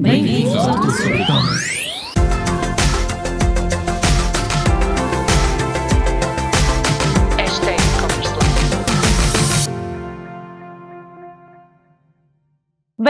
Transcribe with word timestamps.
Bem-vindos 0.00 0.54
ao 0.54 0.76
Tudo 0.76 0.92
sobre 0.92 1.22
E-Commerce. 1.22 1.67
Hashtag 1.67 1.67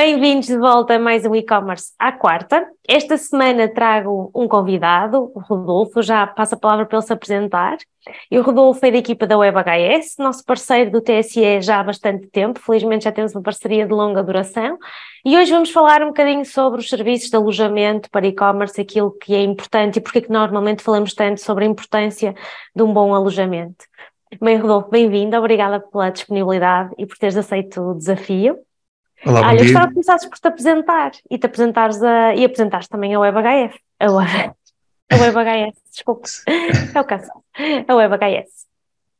Bem-vindos 0.00 0.46
de 0.46 0.56
volta 0.56 0.94
a 0.94 0.98
mais 1.00 1.26
um 1.26 1.34
e-commerce 1.34 1.92
à 1.98 2.12
quarta. 2.12 2.64
Esta 2.86 3.16
semana 3.16 3.66
trago 3.66 4.30
um 4.32 4.46
convidado, 4.46 5.32
o 5.34 5.40
Rodolfo, 5.40 6.00
já 6.02 6.24
passo 6.24 6.54
a 6.54 6.56
palavra 6.56 6.86
para 6.86 6.98
ele 6.98 7.04
se 7.04 7.12
apresentar. 7.12 7.76
E 8.30 8.38
o 8.38 8.42
Rodolfo 8.42 8.86
é 8.86 8.92
da 8.92 8.98
equipa 8.98 9.26
da 9.26 9.36
WebHS, 9.36 10.14
nosso 10.20 10.44
parceiro 10.44 10.92
do 10.92 11.00
TSE 11.00 11.60
já 11.62 11.80
há 11.80 11.82
bastante 11.82 12.28
tempo, 12.28 12.60
felizmente 12.60 13.06
já 13.06 13.10
temos 13.10 13.34
uma 13.34 13.42
parceria 13.42 13.84
de 13.84 13.92
longa 13.92 14.22
duração. 14.22 14.78
E 15.24 15.36
hoje 15.36 15.50
vamos 15.50 15.72
falar 15.72 16.00
um 16.00 16.08
bocadinho 16.08 16.44
sobre 16.44 16.78
os 16.78 16.88
serviços 16.88 17.28
de 17.28 17.34
alojamento 17.34 18.08
para 18.08 18.24
e-commerce, 18.24 18.80
aquilo 18.80 19.10
que 19.10 19.34
é 19.34 19.42
importante 19.42 19.96
e 19.96 20.00
porque 20.00 20.18
é 20.18 20.22
que 20.22 20.30
normalmente 20.30 20.80
falamos 20.80 21.12
tanto 21.12 21.40
sobre 21.40 21.64
a 21.64 21.68
importância 21.68 22.36
de 22.72 22.82
um 22.84 22.92
bom 22.92 23.12
alojamento. 23.12 23.84
Bem, 24.40 24.58
Rodolfo, 24.58 24.90
bem-vindo, 24.90 25.36
obrigada 25.36 25.80
pela 25.80 26.10
disponibilidade 26.10 26.94
e 26.96 27.04
por 27.04 27.18
teres 27.18 27.36
aceito 27.36 27.80
o 27.80 27.94
desafio. 27.94 28.56
Olá, 29.24 29.40
bom 29.42 29.48
Olha, 29.48 29.62
gostava 29.64 29.86
de 29.88 29.92
começares 29.94 30.24
por 30.26 30.38
te 30.38 30.48
apresentar 30.48 31.10
e 31.30 31.38
te 31.38 31.46
apresentares 31.46 32.02
a, 32.02 32.34
e 32.34 32.44
apresentares 32.44 32.88
também 32.88 33.14
a 33.14 33.20
WebHF. 33.20 33.78
A, 34.00 34.10
Web- 34.12 34.52
a 35.10 35.16
WebHS, 35.16 35.74
desculpe. 35.92 36.28
É 36.94 37.00
o 37.00 37.04
caso. 37.04 37.30
A 37.88 37.94
WebHS. 37.94 38.66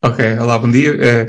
Ok, 0.02 0.38
olá, 0.38 0.56
bom 0.58 0.70
dia. 0.70 0.94
Eh, 1.00 1.26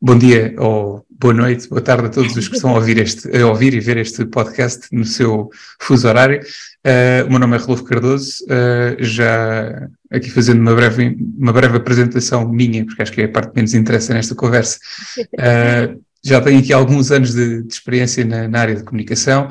bom 0.00 0.16
dia 0.16 0.54
ou 0.58 1.04
boa 1.10 1.34
noite, 1.34 1.68
boa 1.68 1.82
tarde 1.82 2.06
a 2.06 2.08
todos 2.08 2.34
os 2.34 2.48
que 2.48 2.56
estão 2.56 2.70
a 2.70 2.76
ouvir, 2.76 2.96
este, 2.98 3.28
a 3.36 3.46
ouvir 3.46 3.74
e 3.74 3.80
ver 3.80 3.98
este 3.98 4.24
podcast 4.24 4.88
no 4.90 5.04
seu 5.04 5.50
fuso 5.78 6.08
horário. 6.08 6.40
Eh, 6.82 7.24
o 7.26 7.30
meu 7.30 7.38
nome 7.38 7.56
é 7.56 7.60
Rodolfo 7.60 7.84
Cardoso, 7.84 8.42
eh, 8.48 8.96
já 9.00 9.88
aqui 10.10 10.30
fazendo 10.30 10.60
uma 10.60 10.74
breve, 10.74 11.14
uma 11.38 11.52
breve 11.52 11.76
apresentação 11.76 12.48
minha, 12.48 12.86
porque 12.86 13.02
acho 13.02 13.12
que 13.12 13.20
é 13.20 13.24
a 13.26 13.28
parte 13.28 13.50
que 13.50 13.56
menos 13.56 13.74
interessa 13.74 14.14
nesta 14.14 14.34
conversa. 14.34 14.78
Eh, 15.38 15.94
já 16.28 16.40
tenho 16.40 16.58
aqui 16.58 16.72
alguns 16.72 17.10
anos 17.10 17.34
de, 17.34 17.62
de 17.62 17.72
experiência 17.72 18.24
na, 18.24 18.48
na 18.48 18.60
área 18.60 18.74
de 18.76 18.84
comunicação, 18.84 19.48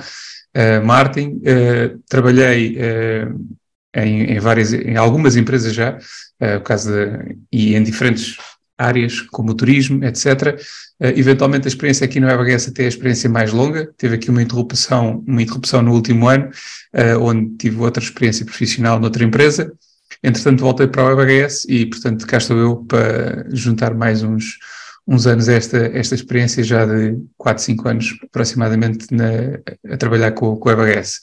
eh, 0.53 0.79
marketing. 0.79 1.41
Eh, 1.45 1.95
trabalhei 2.07 2.77
eh, 2.77 3.27
em, 3.95 4.35
em 4.35 4.39
várias, 4.39 4.73
em 4.73 4.97
algumas 4.97 5.35
empresas 5.35 5.73
já, 5.73 5.97
por 6.37 6.63
causa 6.63 6.91
de, 6.91 7.37
e 7.51 7.75
em 7.75 7.83
diferentes 7.83 8.37
áreas, 8.77 9.21
como 9.21 9.51
o 9.51 9.55
turismo, 9.55 10.03
etc. 10.03 10.59
Eh, 10.99 11.13
eventualmente 11.17 11.67
a 11.67 11.69
experiência 11.69 12.05
aqui 12.05 12.19
no 12.19 12.27
WebHS 12.27 12.69
até 12.69 12.83
é 12.83 12.85
a 12.85 12.89
experiência 12.89 13.29
mais 13.29 13.51
longa, 13.51 13.91
teve 13.97 14.15
aqui 14.15 14.29
uma 14.29 14.41
interrupção, 14.41 15.23
uma 15.27 15.41
interrupção 15.41 15.81
no 15.81 15.93
último 15.93 16.27
ano, 16.27 16.49
eh, 16.93 17.15
onde 17.17 17.55
tive 17.57 17.79
outra 17.79 18.03
experiência 18.03 18.45
profissional 18.45 18.99
noutra 18.99 19.23
empresa. 19.23 19.71
Entretanto, 20.23 20.61
voltei 20.61 20.87
para 20.87 21.03
o 21.03 21.07
WebHS 21.07 21.65
e, 21.69 21.85
portanto, 21.85 22.25
cá 22.25 22.37
estou 22.37 22.57
eu 22.57 22.77
para 22.77 23.45
juntar 23.49 23.93
mais 23.93 24.23
uns, 24.23 24.57
uns 25.07 25.27
anos 25.27 25.47
a 25.49 25.53
esta, 25.53 25.77
esta 25.93 26.15
experiência 26.15 26.63
já 26.63 26.85
de 26.85 27.17
4, 27.37 27.63
5 27.63 27.87
anos 27.87 28.17
aproximadamente 28.23 29.07
na- 29.11 29.59
a 29.93 29.97
trabalhar 29.97 30.31
com, 30.31 30.55
com 30.55 30.69
o 30.69 30.71
WebHS. 30.71 31.19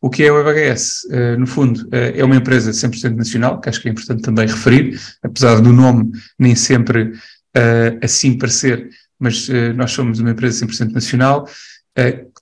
O 0.00 0.10
que 0.10 0.22
é 0.24 0.30
o 0.30 0.36
WebHS? 0.36 1.06
Eh, 1.10 1.36
no 1.36 1.46
fundo, 1.46 1.88
eh, 1.92 2.14
é 2.16 2.24
uma 2.24 2.36
empresa 2.36 2.72
100% 2.72 3.16
nacional, 3.16 3.60
que 3.60 3.68
acho 3.68 3.80
que 3.80 3.88
é 3.88 3.90
importante 3.92 4.22
também 4.22 4.46
referir, 4.46 4.98
apesar 5.22 5.60
do 5.60 5.72
nome 5.72 6.10
nem 6.38 6.54
sempre 6.54 7.12
eh, 7.54 7.98
assim 8.02 8.36
parecer, 8.38 8.88
mas 9.18 9.48
nós 9.74 9.92
somos 9.92 10.20
uma 10.20 10.30
empresa 10.32 10.66
100% 10.66 10.92
nacional, 10.92 11.48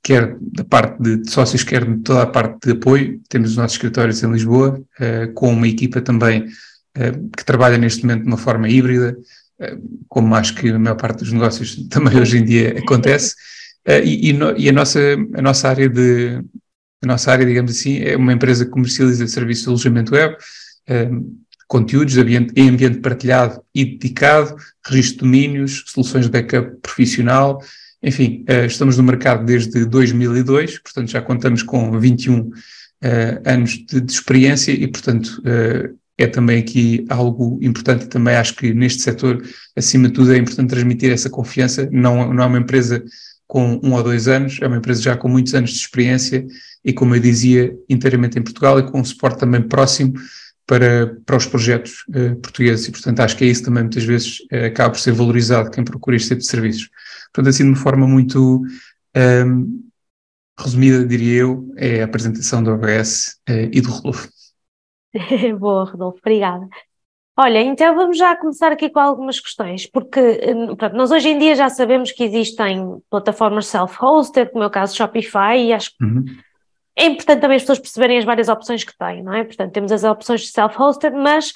quer 0.03 0.37
da 0.41 0.65
parte 0.65 1.01
de, 1.01 1.31
sócios, 1.31 1.63
quer 1.63 1.85
de 1.85 1.99
toda 2.01 2.23
a 2.23 2.27
parte 2.27 2.59
de 2.67 2.73
apoio. 2.73 3.21
Temos 3.29 3.51
os 3.51 3.57
nossos 3.57 3.77
escritórios 3.77 4.21
em 4.25 4.33
Lisboa, 4.33 4.83
com 5.35 5.53
uma 5.53 5.69
equipa 5.69 6.01
também 6.01 6.49
que 7.37 7.45
trabalha 7.45 7.79
neste 7.79 8.03
momento 8.05 8.23
de 8.23 8.27
uma 8.27 8.37
forma 8.37 8.69
híbrida, 8.69 9.17
como 10.09 10.35
acho 10.35 10.55
que 10.55 10.69
a 10.71 10.79
maior 10.79 10.97
parte 10.97 11.21
dos 11.21 11.33
negócios 11.33 11.77
também 11.89 12.19
hoje 12.21 12.39
em 12.39 12.45
dia 12.45 12.79
acontece. 12.79 13.35
Eh, 13.87 14.05
e, 14.05 14.31
e 14.31 14.33
no- 14.33 14.57
e 14.57 14.69
a, 14.69 14.73
nossa, 14.73 15.01
a 15.35 15.43
nossa 15.43 15.69
área 15.69 15.89
de, 15.89 16.43
a 17.03 17.07
nossa 17.07 17.31
área, 17.33 17.47
digamos 17.47 17.73
assim, 17.73 17.99
é 17.99 18.17
uma 18.17 18.33
empresa 18.33 18.65
que 18.65 18.71
comercializa 18.71 19.27
serviços 19.27 19.65
de 19.65 19.69
alojamento 19.71 20.15
web, 20.15 20.37
eh, 20.89 21.11
conteúdos 21.67 22.17
ambiente, 22.19 22.53
em 22.57 22.69
ambiente 22.69 22.99
partilhado 23.01 23.63
e 23.75 23.85
dedicado, 23.85 24.57
registro 24.87 25.25
de 25.25 25.33
domínios, 25.33 25.85
soluções 25.87 26.27
de 26.27 26.31
backup 26.31 26.77
profissional, 26.83 27.61
enfim, 28.03 28.45
eh, 28.47 28.67
estamos 28.67 28.97
no 28.99 29.03
mercado 29.03 29.45
desde 29.45 29.85
2002, 29.87 30.79
portanto 30.79 31.11
já 31.11 31.23
contamos 31.23 31.63
com 31.63 31.99
21 31.99 32.51
eh, 33.03 33.41
anos 33.45 33.73
de, 33.87 34.01
de 34.01 34.13
experiência 34.13 34.73
e, 34.73 34.87
portanto, 34.87 35.43
eh, 35.45 35.91
é 36.17 36.27
também 36.27 36.61
aqui 36.61 37.05
algo 37.09 37.59
importante 37.61 38.07
também 38.07 38.37
acho 38.37 38.55
que 38.55 38.73
neste 38.73 39.03
setor, 39.03 39.43
acima 39.77 40.09
de 40.09 40.15
tudo, 40.15 40.33
é 40.33 40.39
importante 40.39 40.71
transmitir 40.71 41.13
essa 41.13 41.29
confiança, 41.29 41.89
não, 41.91 42.33
não 42.33 42.45
é 42.45 42.47
uma 42.47 42.59
empresa 42.59 43.05
com 43.47 43.81
um 43.83 43.93
ou 43.93 44.03
dois 44.03 44.29
anos, 44.29 44.59
é 44.61 44.67
uma 44.67 44.77
empresa 44.77 45.03
já 45.03 45.17
com 45.17 45.29
muitos 45.29 45.55
anos 45.55 45.71
de 45.71 45.79
experiência 45.79 46.47
e, 46.85 46.93
como 46.93 47.15
eu 47.15 47.21
dizia, 47.21 47.77
inteiramente 47.89 48.39
em 48.39 48.43
Portugal 48.43 48.79
e 48.79 48.91
com 48.91 49.01
um 49.01 49.05
suporte 49.05 49.41
também 49.41 49.63
próximo 49.63 50.15
para, 50.67 51.17
para 51.27 51.37
os 51.37 51.47
projetos 51.47 52.05
eh, 52.15 52.35
portugueses. 52.37 52.89
E, 52.89 52.91
portanto, 52.91 53.21
acho 53.21 53.37
que 53.37 53.45
é 53.45 53.49
isso 53.49 53.63
também, 53.65 53.83
muitas 53.83 54.05
vezes, 54.05 54.39
eh, 54.51 54.67
acaba 54.67 54.91
por 54.91 54.99
ser 55.01 55.13
valorizado 55.13 55.71
quem 55.71 55.85
procura 55.85 56.17
este 56.17 56.31
tipo 56.31 56.41
de 56.41 56.47
serviços. 56.47 56.89
Portanto, 57.33 57.51
assim, 57.51 57.65
de 57.65 57.71
uma 57.71 57.77
forma 57.77 58.07
muito 58.07 58.63
ehm, 59.15 59.67
resumida, 60.59 61.05
diria 61.07 61.41
eu, 61.41 61.73
é 61.77 62.03
a 62.03 62.05
apresentação 62.07 62.63
do 62.63 62.71
OBS 62.71 63.37
eh, 63.47 63.69
e 63.73 63.81
do 63.81 63.91
Rodolfo. 63.91 64.29
Boa, 65.59 65.85
Rodolfo, 65.85 66.19
obrigada. 66.19 66.69
Olha, 67.37 67.61
então 67.61 67.97
vamos 67.97 68.17
já 68.17 68.37
começar 68.37 68.71
aqui 68.71 68.89
com 68.89 69.01
algumas 69.01 69.41
questões, 69.41 69.87
porque 69.87 70.21
hum, 70.21 70.77
pronto, 70.77 70.95
nós 70.95 71.11
hoje 71.11 71.31
em 71.31 71.39
dia 71.39 71.55
já 71.57 71.69
sabemos 71.69 72.13
que 72.13 72.23
existem 72.23 73.03
plataformas 73.11 73.67
self-hosted, 73.67 74.53
como 74.53 74.63
é 74.63 74.67
o 74.69 74.71
caso 74.71 74.95
Shopify, 74.97 75.57
e 75.59 75.73
acho 75.73 75.91
que 75.97 76.05
Uhum. 76.05 76.25
é 76.97 77.07
importante 77.07 77.41
também 77.41 77.57
as 77.57 77.63
pessoas 77.63 77.81
perceberem 77.81 78.19
as 78.19 78.25
várias 78.25 78.49
opções 78.49 78.85
que 78.85 78.97
têm, 78.97 79.23
não 79.23 79.35
é? 79.35 79.43
Portanto, 79.43 79.73
temos 79.73 79.91
as 79.91 80.05
opções 80.05 80.43
de 80.43 80.49
self-hosted, 80.49 81.17
mas 81.17 81.53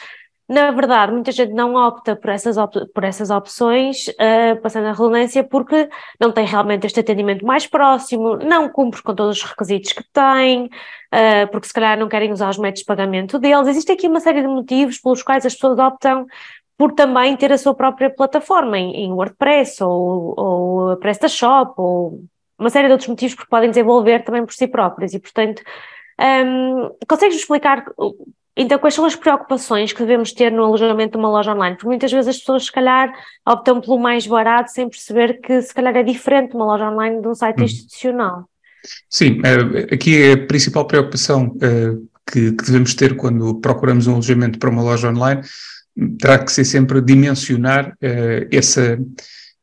na 0.49 0.71
verdade 0.71 1.13
muita 1.13 1.31
gente 1.31 1.53
não 1.53 1.75
opta 1.75 2.17
por 2.17 2.31
essas, 2.31 2.57
op- 2.57 2.87
por 2.95 3.05
essas 3.05 3.31
opções, 3.31 4.07
ah, 4.19 4.57
passando 4.63 4.87
a 4.87 4.93
redundância, 4.93 5.45
porque 5.45 5.89
não 6.19 6.33
tem 6.33 6.47
realmente 6.47 6.87
este 6.87 7.01
atendimento 7.01 7.45
mais 7.45 7.67
próximo, 7.67 8.37
não 8.37 8.69
cumpre 8.69 9.03
com 9.03 9.15
todos 9.15 9.37
os 9.37 9.43
requisitos 9.45 9.93
que 9.93 10.05
tem, 10.13 10.71
ah, 11.13 11.47
porque 11.53 11.67
se 11.67 11.73
calhar 11.75 11.99
não 11.99 12.09
querem 12.09 12.33
usar 12.33 12.49
os 12.49 12.59
métodos 12.59 12.81
de 12.81 12.87
pagamento 12.87 13.39
deles. 13.39 13.69
Existe 13.69 13.93
aqui 13.93 14.09
uma 14.09 14.21
série 14.21 14.41
de 14.43 14.49
motivos 14.49 14.99
pelos 14.99 15.23
quais 15.23 15.45
as 15.45 15.55
pessoas 15.55 15.79
optam 15.79 16.27
por 16.79 16.93
também 16.93 17.37
ter 17.37 17.53
a 17.53 17.59
sua 17.59 17.75
própria 17.75 18.09
plataforma 18.09 18.79
em, 18.79 19.05
em 19.05 19.13
WordPress 19.13 19.83
ou, 19.83 20.35
ou 20.39 20.97
PrestaShop 20.97 21.75
ou 21.77 22.23
uma 22.59 22.71
série 22.71 22.87
de 22.87 22.93
outros 22.93 23.09
motivos 23.09 23.35
que 23.35 23.49
podem 23.49 23.69
desenvolver 23.69 24.25
também 24.25 24.45
por 24.45 24.53
si 24.55 24.67
próprias 24.67 25.13
e, 25.13 25.19
portanto, 25.19 25.63
hum, 26.21 26.91
consegues 27.09 27.37
explicar 27.37 27.85
então 28.59 28.79
quais 28.79 28.95
são 28.95 29.05
as 29.05 29.15
preocupações 29.15 29.93
que 29.93 30.01
devemos 30.01 30.33
ter 30.33 30.51
no 30.51 30.65
alojamento 30.65 31.13
de 31.13 31.19
uma 31.19 31.31
loja 31.31 31.55
online? 31.55 31.77
Porque 31.77 31.89
muitas 31.89 32.11
vezes 32.11 32.29
as 32.29 32.39
pessoas, 32.39 32.65
se 32.65 32.73
calhar, 32.73 33.13
optam 33.47 33.81
pelo 33.81 33.99
mais 33.99 34.27
barato 34.27 34.73
sem 34.73 34.89
perceber 34.89 35.41
que, 35.41 35.63
se 35.63 35.73
calhar, 35.73 35.97
é 35.97 36.03
diferente 36.03 36.55
uma 36.55 36.65
loja 36.65 36.91
online 36.91 37.23
de 37.23 37.29
um 37.29 37.35
site 37.35 37.61
Hum. 37.61 37.65
institucional. 37.65 38.49
Sim, 39.09 39.41
eh, 39.45 39.95
aqui 39.95 40.23
é 40.23 40.33
a 40.33 40.47
principal 40.47 40.87
preocupação 40.87 41.57
eh, 41.63 41.95
que, 42.31 42.53
que 42.53 42.65
devemos 42.65 42.95
ter 42.95 43.17
quando 43.17 43.55
procuramos 43.61 44.07
um 44.07 44.15
alojamento 44.15 44.59
para 44.59 44.71
uma 44.71 44.83
loja 44.83 45.09
online 45.09 45.43
terá 46.19 46.39
que 46.39 46.53
ser 46.53 46.65
sempre 46.65 47.01
dimensionar 47.01 47.97
eh, 48.01 48.47
essa, 48.53 48.99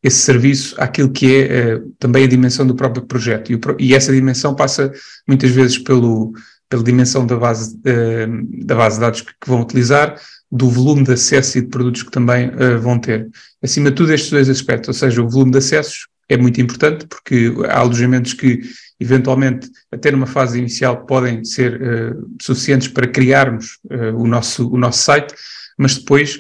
esse 0.04 0.18
serviço 0.18 0.76
àquilo 0.78 1.12
que 1.12 1.44
é 1.44 1.82
também 1.98 2.26
a 2.26 2.28
dimensão 2.28 2.68
do 2.68 2.76
próprio 2.76 3.06
projeto. 3.06 3.52
E, 3.52 3.56
o 3.56 3.60
e 3.80 3.96
essa 3.96 4.12
dimensão 4.12 4.54
passa 4.54 4.92
muitas 5.28 5.50
vezes 5.52 5.78
pelo, 5.78 6.34
pela 6.70 6.84
dimensão 6.84 7.26
da 7.26 7.36
base, 7.36 7.80
eh, 7.86 8.28
da 8.64 8.76
base 8.76 8.96
de 8.96 9.02
dados 9.02 9.22
que, 9.22 9.32
que 9.40 9.48
vão 9.50 9.62
utilizar, 9.62 10.20
do 10.52 10.70
volume 10.70 11.04
de 11.04 11.14
acesso 11.14 11.58
e 11.58 11.62
de 11.62 11.68
produtos 11.68 12.04
que 12.04 12.12
também 12.12 12.52
eh, 12.58 12.78
vão 12.78 13.00
ter. 13.00 13.30
Acima 13.62 13.90
de 13.90 13.96
tudo, 13.96 14.14
estes 14.14 14.32
dois 14.32 14.50
aspectos, 14.50 14.88
ou 14.90 14.94
seja, 14.94 15.22
o 15.22 15.30
volume 15.30 15.52
de 15.52 15.58
acessos 15.58 16.08
é 16.28 16.38
muito 16.38 16.60
importante 16.60 17.06
porque 17.08 17.54
há 17.68 17.80
alojamentos 17.80 18.34
que 18.34 18.62
eventualmente 19.00 19.70
até 19.92 20.10
numa 20.12 20.26
fase 20.26 20.58
inicial 20.58 21.06
podem 21.06 21.44
ser 21.44 21.82
eh, 21.82 22.14
suficientes 22.42 22.88
para 22.88 23.08
criarmos 23.08 23.78
o, 24.18 24.26
nosso, 24.26 24.68
o 24.72 24.78
nosso 24.78 25.04
site, 25.04 25.36
mas 25.78 25.98
depois, 25.98 26.40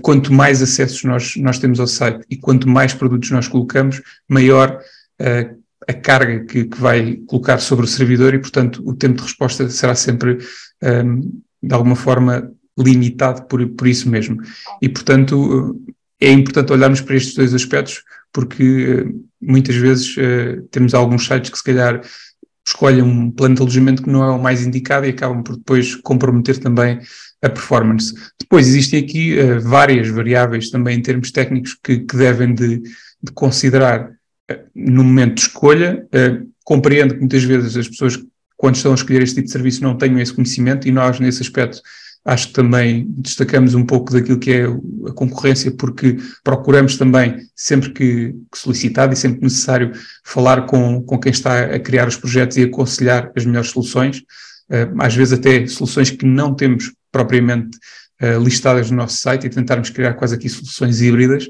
quanto 0.00 0.32
mais 0.32 0.62
acessos 0.62 1.04
nós, 1.04 1.34
nós 1.36 1.58
temos 1.58 1.78
ao 1.78 1.86
site 1.86 2.24
e 2.30 2.38
quanto 2.38 2.66
mais 2.66 2.94
produtos 2.94 3.30
nós 3.30 3.46
colocamos, 3.46 4.00
maior 4.26 4.80
a 5.88 5.92
carga 5.92 6.44
que, 6.44 6.64
que 6.64 6.80
vai 6.80 7.16
colocar 7.26 7.58
sobre 7.58 7.84
o 7.84 7.88
servidor 7.88 8.34
e, 8.34 8.38
portanto, 8.38 8.82
o 8.86 8.94
tempo 8.94 9.16
de 9.16 9.22
resposta 9.22 9.68
será 9.68 9.94
sempre, 9.94 10.38
eh, 10.82 11.02
de 11.62 11.74
alguma 11.74 11.96
forma, 11.96 12.50
limitado 12.78 13.44
por, 13.44 13.66
por 13.70 13.86
isso 13.86 14.08
mesmo. 14.08 14.40
E, 14.80 14.88
portanto, 14.88 15.78
eh, 16.20 16.28
é 16.28 16.32
importante 16.32 16.72
olharmos 16.72 17.00
para 17.00 17.16
estes 17.16 17.34
dois 17.34 17.52
aspectos, 17.52 18.02
porque 18.32 18.62
eh, 18.62 19.12
muitas 19.40 19.76
vezes 19.76 20.14
eh, 20.18 20.62
temos 20.70 20.94
alguns 20.94 21.26
sites 21.26 21.50
que, 21.50 21.58
se 21.58 21.64
calhar, 21.64 22.00
escolhem 22.66 23.02
um 23.02 23.30
plano 23.30 23.56
de 23.56 23.62
alojamento 23.62 24.02
que 24.02 24.10
não 24.10 24.22
é 24.22 24.30
o 24.30 24.40
mais 24.40 24.64
indicado 24.64 25.04
e 25.06 25.10
acabam 25.10 25.42
por 25.42 25.56
depois 25.56 25.96
comprometer 25.96 26.58
também 26.58 27.00
a 27.42 27.48
performance. 27.48 28.14
Depois 28.38 28.68
existem 28.68 29.00
aqui 29.00 29.36
uh, 29.36 29.60
várias 29.60 30.08
variáveis 30.08 30.70
também 30.70 30.96
em 30.96 31.02
termos 31.02 31.32
técnicos 31.32 31.76
que, 31.82 31.98
que 31.98 32.16
devem 32.16 32.54
de, 32.54 32.78
de 32.78 33.32
considerar 33.34 34.10
uh, 34.10 34.14
no 34.74 35.04
momento 35.04 35.34
de 35.34 35.40
escolha. 35.42 36.06
Uh, 36.06 36.50
compreendo 36.64 37.14
que 37.14 37.20
muitas 37.20 37.42
vezes 37.42 37.76
as 37.76 37.88
pessoas, 37.88 38.18
quando 38.56 38.76
estão 38.76 38.92
a 38.92 38.94
escolher 38.94 39.22
este 39.22 39.36
tipo 39.36 39.46
de 39.46 39.52
serviço, 39.52 39.82
não 39.82 39.96
tenham 39.96 40.20
esse 40.20 40.32
conhecimento 40.32 40.86
e 40.86 40.92
nós, 40.92 41.18
nesse 41.18 41.42
aspecto, 41.42 41.80
acho 42.24 42.48
que 42.48 42.52
também 42.52 43.06
destacamos 43.18 43.74
um 43.74 43.84
pouco 43.84 44.12
daquilo 44.12 44.38
que 44.38 44.52
é 44.52 44.64
a 44.64 45.12
concorrência, 45.12 45.72
porque 45.72 46.18
procuramos 46.44 46.96
também, 46.96 47.36
sempre 47.56 47.90
que, 47.90 48.32
que 48.52 48.58
solicitado 48.58 49.12
e 49.12 49.16
sempre 49.16 49.42
necessário, 49.42 49.90
falar 50.24 50.66
com, 50.66 51.02
com 51.02 51.18
quem 51.18 51.32
está 51.32 51.64
a 51.64 51.80
criar 51.80 52.06
os 52.06 52.16
projetos 52.16 52.56
e 52.56 52.62
aconselhar 52.62 53.32
as 53.36 53.44
melhores 53.44 53.70
soluções, 53.70 54.22
às 55.00 55.14
vezes 55.14 55.32
até 55.32 55.66
soluções 55.66 56.10
que 56.10 56.24
não 56.24 56.54
temos 56.54 56.92
propriamente 57.10 57.76
listadas 58.40 58.88
no 58.90 58.98
nosso 58.98 59.16
site 59.16 59.46
e 59.46 59.50
tentarmos 59.50 59.90
criar 59.90 60.14
quase 60.14 60.36
aqui 60.36 60.48
soluções 60.48 61.02
híbridas, 61.02 61.48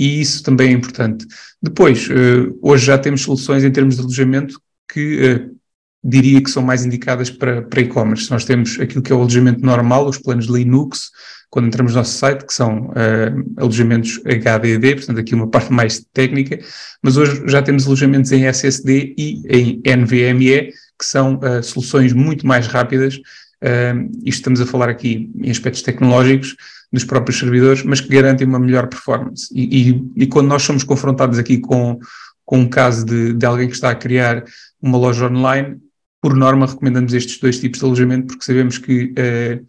e 0.00 0.18
isso 0.22 0.42
também 0.42 0.70
é 0.70 0.72
importante. 0.72 1.26
Depois, 1.62 2.08
uh, 2.08 2.58
hoje 2.62 2.86
já 2.86 2.96
temos 2.96 3.20
soluções 3.20 3.62
em 3.62 3.70
termos 3.70 3.96
de 3.96 4.00
alojamento 4.00 4.58
que 4.90 5.34
uh, 5.34 5.56
diria 6.02 6.42
que 6.42 6.50
são 6.50 6.62
mais 6.62 6.86
indicadas 6.86 7.28
para, 7.28 7.60
para 7.60 7.82
e-commerce. 7.82 8.30
Nós 8.30 8.46
temos 8.46 8.80
aquilo 8.80 9.02
que 9.02 9.12
é 9.12 9.14
o 9.14 9.18
alojamento 9.18 9.60
normal, 9.60 10.08
os 10.08 10.16
planos 10.16 10.46
Linux, 10.46 11.10
quando 11.50 11.66
entramos 11.66 11.92
no 11.92 11.98
nosso 11.98 12.16
site, 12.16 12.46
que 12.46 12.54
são 12.54 12.86
uh, 12.86 13.52
alojamentos 13.58 14.18
HDD, 14.24 14.94
portanto 14.94 15.20
aqui 15.20 15.34
uma 15.34 15.50
parte 15.50 15.70
mais 15.70 16.02
técnica, 16.14 16.58
mas 17.02 17.18
hoje 17.18 17.42
já 17.46 17.60
temos 17.60 17.86
alojamentos 17.86 18.32
em 18.32 18.46
SSD 18.46 19.14
e 19.18 19.42
em 19.50 19.82
NVMe, 19.84 20.72
que 20.98 21.04
são 21.04 21.38
uh, 21.40 21.62
soluções 21.62 22.14
muito 22.14 22.46
mais 22.46 22.66
rápidas 22.66 23.20
Uh, 23.62 24.10
isto 24.24 24.38
estamos 24.38 24.60
a 24.60 24.66
falar 24.66 24.88
aqui 24.88 25.30
em 25.38 25.50
aspectos 25.50 25.82
tecnológicos 25.82 26.56
dos 26.92 27.04
próprios 27.04 27.38
servidores, 27.38 27.82
mas 27.82 28.00
que 28.00 28.08
garantem 28.08 28.46
uma 28.46 28.58
melhor 28.58 28.88
performance. 28.88 29.48
E, 29.54 29.90
e, 29.90 30.04
e 30.16 30.26
quando 30.26 30.48
nós 30.48 30.62
somos 30.62 30.82
confrontados 30.82 31.38
aqui 31.38 31.58
com, 31.58 31.98
com 32.44 32.58
um 32.60 32.68
caso 32.68 33.04
de, 33.04 33.32
de 33.34 33.46
alguém 33.46 33.68
que 33.68 33.74
está 33.74 33.90
a 33.90 33.94
criar 33.94 34.44
uma 34.80 34.98
loja 34.98 35.26
online, 35.28 35.78
por 36.20 36.34
norma 36.34 36.66
recomendamos 36.66 37.14
estes 37.14 37.38
dois 37.38 37.58
tipos 37.58 37.80
de 37.80 37.86
alojamento, 37.86 38.26
porque 38.28 38.44
sabemos 38.44 38.78
que 38.78 39.12
uh, 39.12 39.66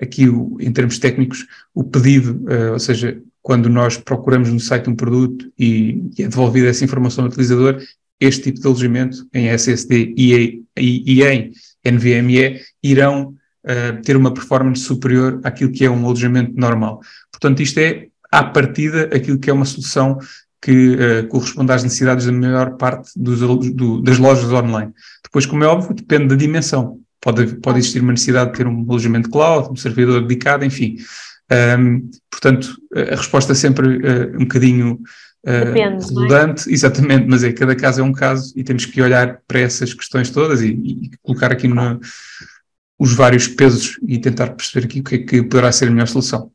aqui, 0.00 0.28
o, 0.28 0.56
em 0.60 0.72
termos 0.72 0.98
técnicos, 0.98 1.46
o 1.74 1.84
pedido, 1.84 2.44
uh, 2.44 2.72
ou 2.72 2.78
seja, 2.78 3.20
quando 3.40 3.68
nós 3.68 3.96
procuramos 3.96 4.50
no 4.50 4.58
site 4.58 4.88
um 4.88 4.96
produto 4.96 5.52
e, 5.58 6.10
e 6.18 6.22
é 6.22 6.28
devolvida 6.28 6.68
essa 6.68 6.84
informação 6.84 7.24
ao 7.24 7.30
utilizador, 7.30 7.80
este 8.18 8.44
tipo 8.44 8.60
de 8.60 8.66
alojamento 8.66 9.28
em 9.32 9.48
SSD 9.48 10.14
e, 10.16 10.62
e, 10.76 11.14
e 11.14 11.22
em 11.22 11.52
NVMe 11.84 12.60
irão 12.82 13.34
uh, 13.64 14.02
ter 14.02 14.16
uma 14.16 14.32
performance 14.32 14.82
superior 14.82 15.40
àquilo 15.44 15.72
que 15.72 15.84
é 15.84 15.90
um 15.90 16.04
alojamento 16.04 16.52
normal. 16.54 17.00
Portanto, 17.30 17.62
isto 17.62 17.78
é, 17.78 18.08
à 18.30 18.44
partida, 18.44 19.10
aquilo 19.14 19.38
que 19.38 19.50
é 19.50 19.52
uma 19.52 19.64
solução 19.64 20.18
que 20.60 20.96
uh, 20.96 21.28
corresponde 21.28 21.72
às 21.72 21.82
necessidades 21.82 22.26
da 22.26 22.32
maior 22.32 22.76
parte 22.76 23.10
dos, 23.14 23.40
do, 23.74 24.00
das 24.00 24.18
lojas 24.18 24.50
online. 24.50 24.92
Depois, 25.22 25.44
como 25.44 25.62
é 25.62 25.66
óbvio, 25.66 25.94
depende 25.94 26.28
da 26.28 26.36
dimensão. 26.36 27.00
Pode, 27.20 27.56
pode 27.56 27.78
existir 27.78 28.00
uma 28.00 28.12
necessidade 28.12 28.50
de 28.50 28.56
ter 28.56 28.66
um 28.66 28.84
alojamento 28.88 29.30
cloud, 29.30 29.70
um 29.70 29.76
servidor 29.76 30.22
dedicado, 30.22 30.64
enfim. 30.64 30.96
Um, 31.78 32.10
portanto, 32.30 32.76
a 32.94 33.16
resposta 33.16 33.52
é 33.52 33.54
sempre 33.54 33.98
uh, 33.98 34.36
um 34.36 34.40
bocadinho 34.40 35.00
Depende, 35.44 36.04
uh, 36.04 36.08
redundante, 36.08 36.70
é? 36.70 36.72
exatamente, 36.72 37.26
mas 37.28 37.44
é 37.44 37.52
cada 37.52 37.76
caso 37.76 38.00
é 38.00 38.04
um 38.04 38.12
caso 38.12 38.52
e 38.56 38.64
temos 38.64 38.86
que 38.86 39.02
olhar 39.02 39.42
para 39.46 39.60
essas 39.60 39.92
questões 39.92 40.30
todas 40.30 40.62
e, 40.62 40.70
e 40.70 41.10
colocar 41.22 41.52
aqui 41.52 41.68
no, 41.68 42.00
os 42.98 43.14
vários 43.14 43.46
pesos 43.46 43.98
e 44.08 44.18
tentar 44.18 44.50
perceber 44.50 44.86
aqui 44.86 45.00
o 45.00 45.04
que 45.04 45.14
é 45.14 45.18
que 45.18 45.42
poderá 45.42 45.70
ser 45.70 45.88
a 45.88 45.90
melhor 45.90 46.08
solução. 46.08 46.50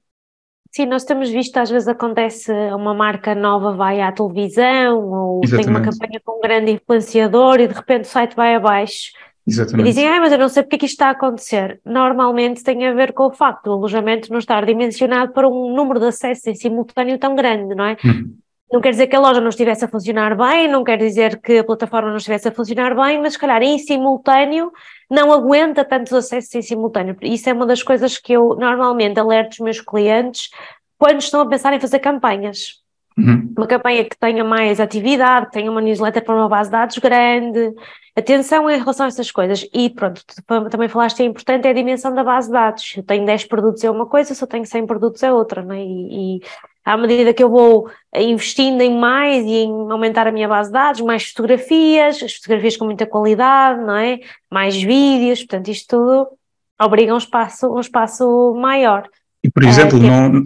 Sim, 0.71 0.86
nós 0.86 1.03
temos 1.03 1.30
visto, 1.30 1.57
às 1.57 1.69
vezes 1.69 1.88
acontece 1.88 2.51
uma 2.51 2.94
marca 2.94 3.33
nova 3.33 3.74
vai 3.74 4.01
à 4.01 4.12
televisão 4.12 5.03
ou 5.03 5.42
Exatamente. 5.44 5.65
tem 5.65 5.75
uma 5.75 5.92
campanha 5.92 6.21
com 6.24 6.38
um 6.38 6.42
grande 6.42 6.71
influenciador 6.71 7.59
e 7.59 7.68
de 7.68 7.74
repente 7.74 8.06
o 8.06 8.07
site 8.07 8.35
vai 8.35 8.56
abaixo. 8.56 9.12
Exatamente. 9.47 9.88
E 9.88 9.89
dizem, 9.89 10.07
ah, 10.07 10.19
mas 10.19 10.31
eu 10.31 10.38
não 10.38 10.47
sei 10.47 10.62
porque 10.62 10.75
é 10.75 10.80
que 10.80 10.85
isto 10.85 10.94
está 10.94 11.07
a 11.07 11.12
acontecer. 11.12 11.81
Normalmente 11.83 12.63
tem 12.63 12.88
a 12.88 12.94
ver 12.94 13.13
com 13.13 13.25
o 13.25 13.33
facto 13.33 13.63
do 13.65 13.74
alojamento 13.74 14.31
não 14.31 14.38
estar 14.38 14.63
dimensionado 14.63 15.33
para 15.33 15.47
um 15.47 15.74
número 15.74 16.00
de 16.00 16.06
acessos 16.07 16.45
em 16.45 16.53
simultâneo 16.53 17.18
tão 17.18 17.35
grande, 17.35 17.74
não 17.74 17.85
é? 17.85 17.97
Uhum. 18.06 18.38
Não 18.71 18.81
quer 18.81 18.92
dizer 18.92 19.07
que 19.07 19.16
a 19.16 19.19
loja 19.19 19.42
não 19.42 19.50
estivesse 19.50 19.83
a 19.83 19.88
funcionar 19.88 20.36
bem, 20.38 20.68
não 20.68 20.83
quer 20.83 20.98
dizer 20.98 21.42
que 21.42 21.57
a 21.57 21.63
plataforma 21.63 22.10
não 22.10 22.18
estivesse 22.18 22.48
a 22.48 22.51
funcionar 22.51 22.95
bem, 22.95 23.19
mas 23.19 23.33
se 23.33 23.39
calhar 23.39 23.62
em 23.63 23.77
simultâneo 23.80 24.71
não 25.10 25.33
aguenta 25.33 25.83
tantos 25.83 26.13
acessos 26.13 26.54
em 26.54 26.62
simultâneo. 26.62 27.18
Isso 27.21 27.50
é 27.50 27.54
uma 27.54 27.66
das 27.66 27.81
coisas 27.81 28.18
que 28.18 28.33
eu 28.33 28.56
normalmente 28.56 29.19
alerto 29.19 29.54
os 29.54 29.60
meus 29.60 29.81
clientes 29.81 30.50
quando 31.00 31.19
estão 31.19 31.42
a 31.42 31.48
pensar 31.48 31.74
em 31.74 31.80
fazer 31.80 32.00
campanhas. 32.00 32.80
Uhum. 33.18 33.54
Uma 33.57 33.68
campanha 33.68 34.06
que 34.06 34.18
tenha 34.18 34.44
mais 34.44 34.80
atividade, 34.80 35.48
que 35.48 35.54
tenha 35.54 35.69
uma 35.69 35.81
newsletter 35.81 36.24
para 36.24 36.36
uma 36.36 36.48
base 36.48 36.69
de 36.69 36.71
dados 36.71 36.98
grande. 37.00 37.74
Atenção 38.16 38.69
em 38.69 38.77
relação 38.77 39.06
a 39.06 39.10
essas 39.10 39.31
coisas. 39.31 39.68
E 39.74 39.89
pronto, 39.89 40.24
também 40.69 40.88
falaste, 40.88 41.21
é 41.21 41.25
importante 41.25 41.68
é 41.68 41.71
a 41.71 41.74
dimensão 41.74 42.13
da 42.13 42.24
base 42.24 42.48
de 42.48 42.54
dados. 42.54 42.94
Eu 42.95 43.04
tenho 43.04 43.25
10 43.25 43.45
produtos 43.45 43.83
é 43.83 43.89
uma 43.89 44.06
coisa, 44.06 44.33
se 44.33 44.44
eu 44.44 44.48
tenho 44.48 44.66
100 44.66 44.86
produtos 44.86 45.24
é 45.24 45.31
outra, 45.33 45.63
não 45.63 45.74
é? 45.74 45.81
E, 45.81 46.38
e 46.38 46.42
à 46.89 46.97
medida 46.97 47.33
que 47.36 47.44
eu 47.44 47.50
vou 47.50 47.88
investindo 48.15 48.81
em 48.81 49.00
mais 49.00 49.45
e 49.45 49.63
em 49.63 49.91
aumentar 49.91 50.25
a 50.25 50.31
minha 50.31 50.47
base 50.47 50.69
de 50.69 50.74
dados, 50.74 51.01
mais 51.01 51.30
fotografias, 51.30 52.24
as 52.24 52.33
fotografias 52.33 52.75
com 52.75 52.86
muita 52.86 53.06
qualidade, 53.06 53.80
não 53.81 53.95
é? 53.95 54.19
Mais 54.51 54.75
vídeos, 54.75 55.39
portanto, 55.39 55.69
isto 55.69 55.97
tudo 55.97 56.27
obriga 56.81 57.13
um 57.13 57.18
espaço, 57.18 57.71
um 57.71 57.80
espaço 57.80 58.56
maior. 58.59 59.07
E, 59.44 59.51
por 59.51 59.63
exemplo, 59.63 60.00
é, 60.00 60.01
não, 60.01 60.44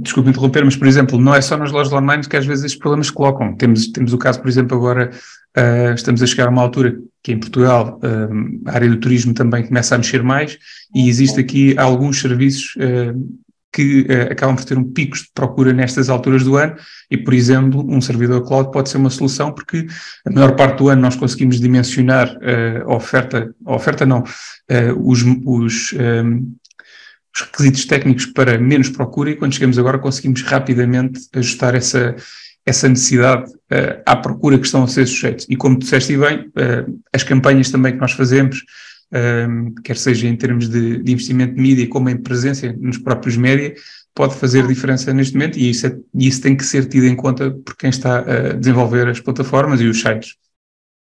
desculpe 0.00 0.30
interromper, 0.30 0.64
mas, 0.64 0.76
por 0.76 0.88
exemplo, 0.88 1.20
não 1.20 1.34
é 1.34 1.42
só 1.42 1.58
nas 1.58 1.72
lojas 1.72 1.92
online 1.92 2.26
que 2.26 2.36
às 2.36 2.46
vezes 2.46 2.64
estes 2.64 2.80
problemas 2.80 3.08
se 3.08 3.12
colocam. 3.12 3.54
Temos, 3.54 3.88
temos 3.88 4.14
o 4.14 4.18
caso, 4.18 4.40
por 4.40 4.48
exemplo, 4.48 4.78
agora 4.78 5.10
uh, 5.58 5.92
estamos 5.92 6.22
a 6.22 6.26
chegar 6.26 6.46
a 6.46 6.50
uma 6.50 6.62
altura 6.62 6.98
que 7.22 7.32
em 7.32 7.38
Portugal 7.38 8.00
uh, 8.02 8.68
a 8.70 8.72
área 8.72 8.88
do 8.88 8.96
turismo 8.96 9.34
também 9.34 9.66
começa 9.66 9.94
a 9.94 9.98
mexer 9.98 10.22
mais 10.22 10.58
e 10.94 11.06
existe 11.06 11.38
aqui 11.38 11.78
alguns 11.78 12.18
serviços 12.18 12.76
uh, 12.76 13.47
que 13.72 14.02
uh, 14.02 14.32
acabam 14.32 14.56
por 14.56 14.64
ter 14.64 14.78
um 14.78 14.84
picos 14.84 15.20
de 15.20 15.28
procura 15.34 15.72
nestas 15.72 16.08
alturas 16.08 16.44
do 16.44 16.56
ano 16.56 16.76
e, 17.10 17.16
por 17.16 17.34
exemplo, 17.34 17.84
um 17.88 18.00
servidor 18.00 18.46
cloud 18.46 18.70
pode 18.70 18.88
ser 18.88 18.96
uma 18.96 19.10
solução 19.10 19.52
porque 19.52 19.86
a 20.26 20.30
maior 20.30 20.56
parte 20.56 20.78
do 20.78 20.88
ano 20.88 21.02
nós 21.02 21.16
conseguimos 21.16 21.60
dimensionar 21.60 22.28
uh, 22.36 22.90
a 22.90 22.94
oferta, 22.94 23.54
a 23.64 23.74
oferta 23.74 24.06
não, 24.06 24.20
uh, 24.20 25.10
os, 25.10 25.22
os, 25.44 25.92
um, 25.92 26.54
os, 27.34 27.42
requisitos 27.42 27.84
técnicos 27.84 28.26
para 28.26 28.58
menos 28.58 28.88
procura 28.88 29.30
e 29.30 29.36
quando 29.36 29.54
chegamos 29.54 29.78
agora 29.78 29.98
conseguimos 29.98 30.42
rapidamente 30.42 31.20
ajustar 31.34 31.74
essa, 31.74 32.16
essa 32.64 32.88
necessidade 32.88 33.52
à 34.04 34.16
procura 34.16 34.58
que 34.58 34.66
estão 34.66 34.82
a 34.82 34.88
ser 34.88 35.06
sujeitos. 35.06 35.46
E 35.48 35.54
como 35.54 35.78
disseste 35.78 36.16
bem, 36.16 36.50
as 37.12 37.22
campanhas 37.22 37.70
também 37.70 37.92
que 37.92 38.00
nós 38.00 38.12
fazemos 38.12 38.64
um, 39.12 39.74
quer 39.82 39.96
seja 39.96 40.26
em 40.26 40.36
termos 40.36 40.68
de, 40.68 41.02
de, 41.02 41.12
investimento 41.12 41.54
de 41.54 41.60
mídia, 41.60 41.88
como 41.88 42.10
em 42.10 42.16
presença 42.16 42.72
nos 42.72 42.98
próprios 42.98 43.36
média, 43.36 43.74
pode 44.14 44.34
fazer 44.34 44.66
diferença 44.66 45.12
neste 45.12 45.34
momento 45.34 45.58
e 45.58 45.70
isso, 45.70 45.86
é, 45.86 45.96
isso 46.14 46.42
tem 46.42 46.56
que 46.56 46.64
ser 46.64 46.86
tido 46.86 47.06
em 47.06 47.16
conta 47.16 47.50
por 47.50 47.76
quem 47.76 47.90
está 47.90 48.18
a 48.18 48.52
desenvolver 48.52 49.08
as 49.08 49.20
plataformas 49.20 49.80
e 49.80 49.86
os 49.86 50.00
sites. 50.00 50.36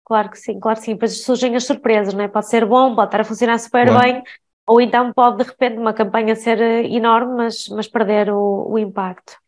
Claro 0.05 0.29
que 0.29 0.39
sim, 0.39 0.59
claro 0.59 0.79
que 0.79 0.85
sim. 0.85 0.93
Depois 0.93 1.23
surgem 1.23 1.55
as 1.55 1.65
surpresas, 1.65 2.13
não 2.13 2.23
é? 2.23 2.27
Pode 2.27 2.49
ser 2.49 2.65
bom, 2.65 2.93
pode 2.95 3.07
estar 3.07 3.21
a 3.21 3.23
funcionar 3.23 3.57
super 3.57 3.87
claro. 3.87 4.01
bem, 4.01 4.23
ou 4.67 4.81
então 4.81 5.11
pode 5.13 5.37
de 5.37 5.43
repente 5.43 5.77
uma 5.77 5.93
campanha 5.93 6.35
ser 6.35 6.59
eh, 6.61 6.87
enorme, 6.87 7.35
mas, 7.35 7.67
mas 7.69 7.87
perder 7.87 8.29
o, 8.29 8.67
o 8.69 8.79
impacto. 8.79 9.42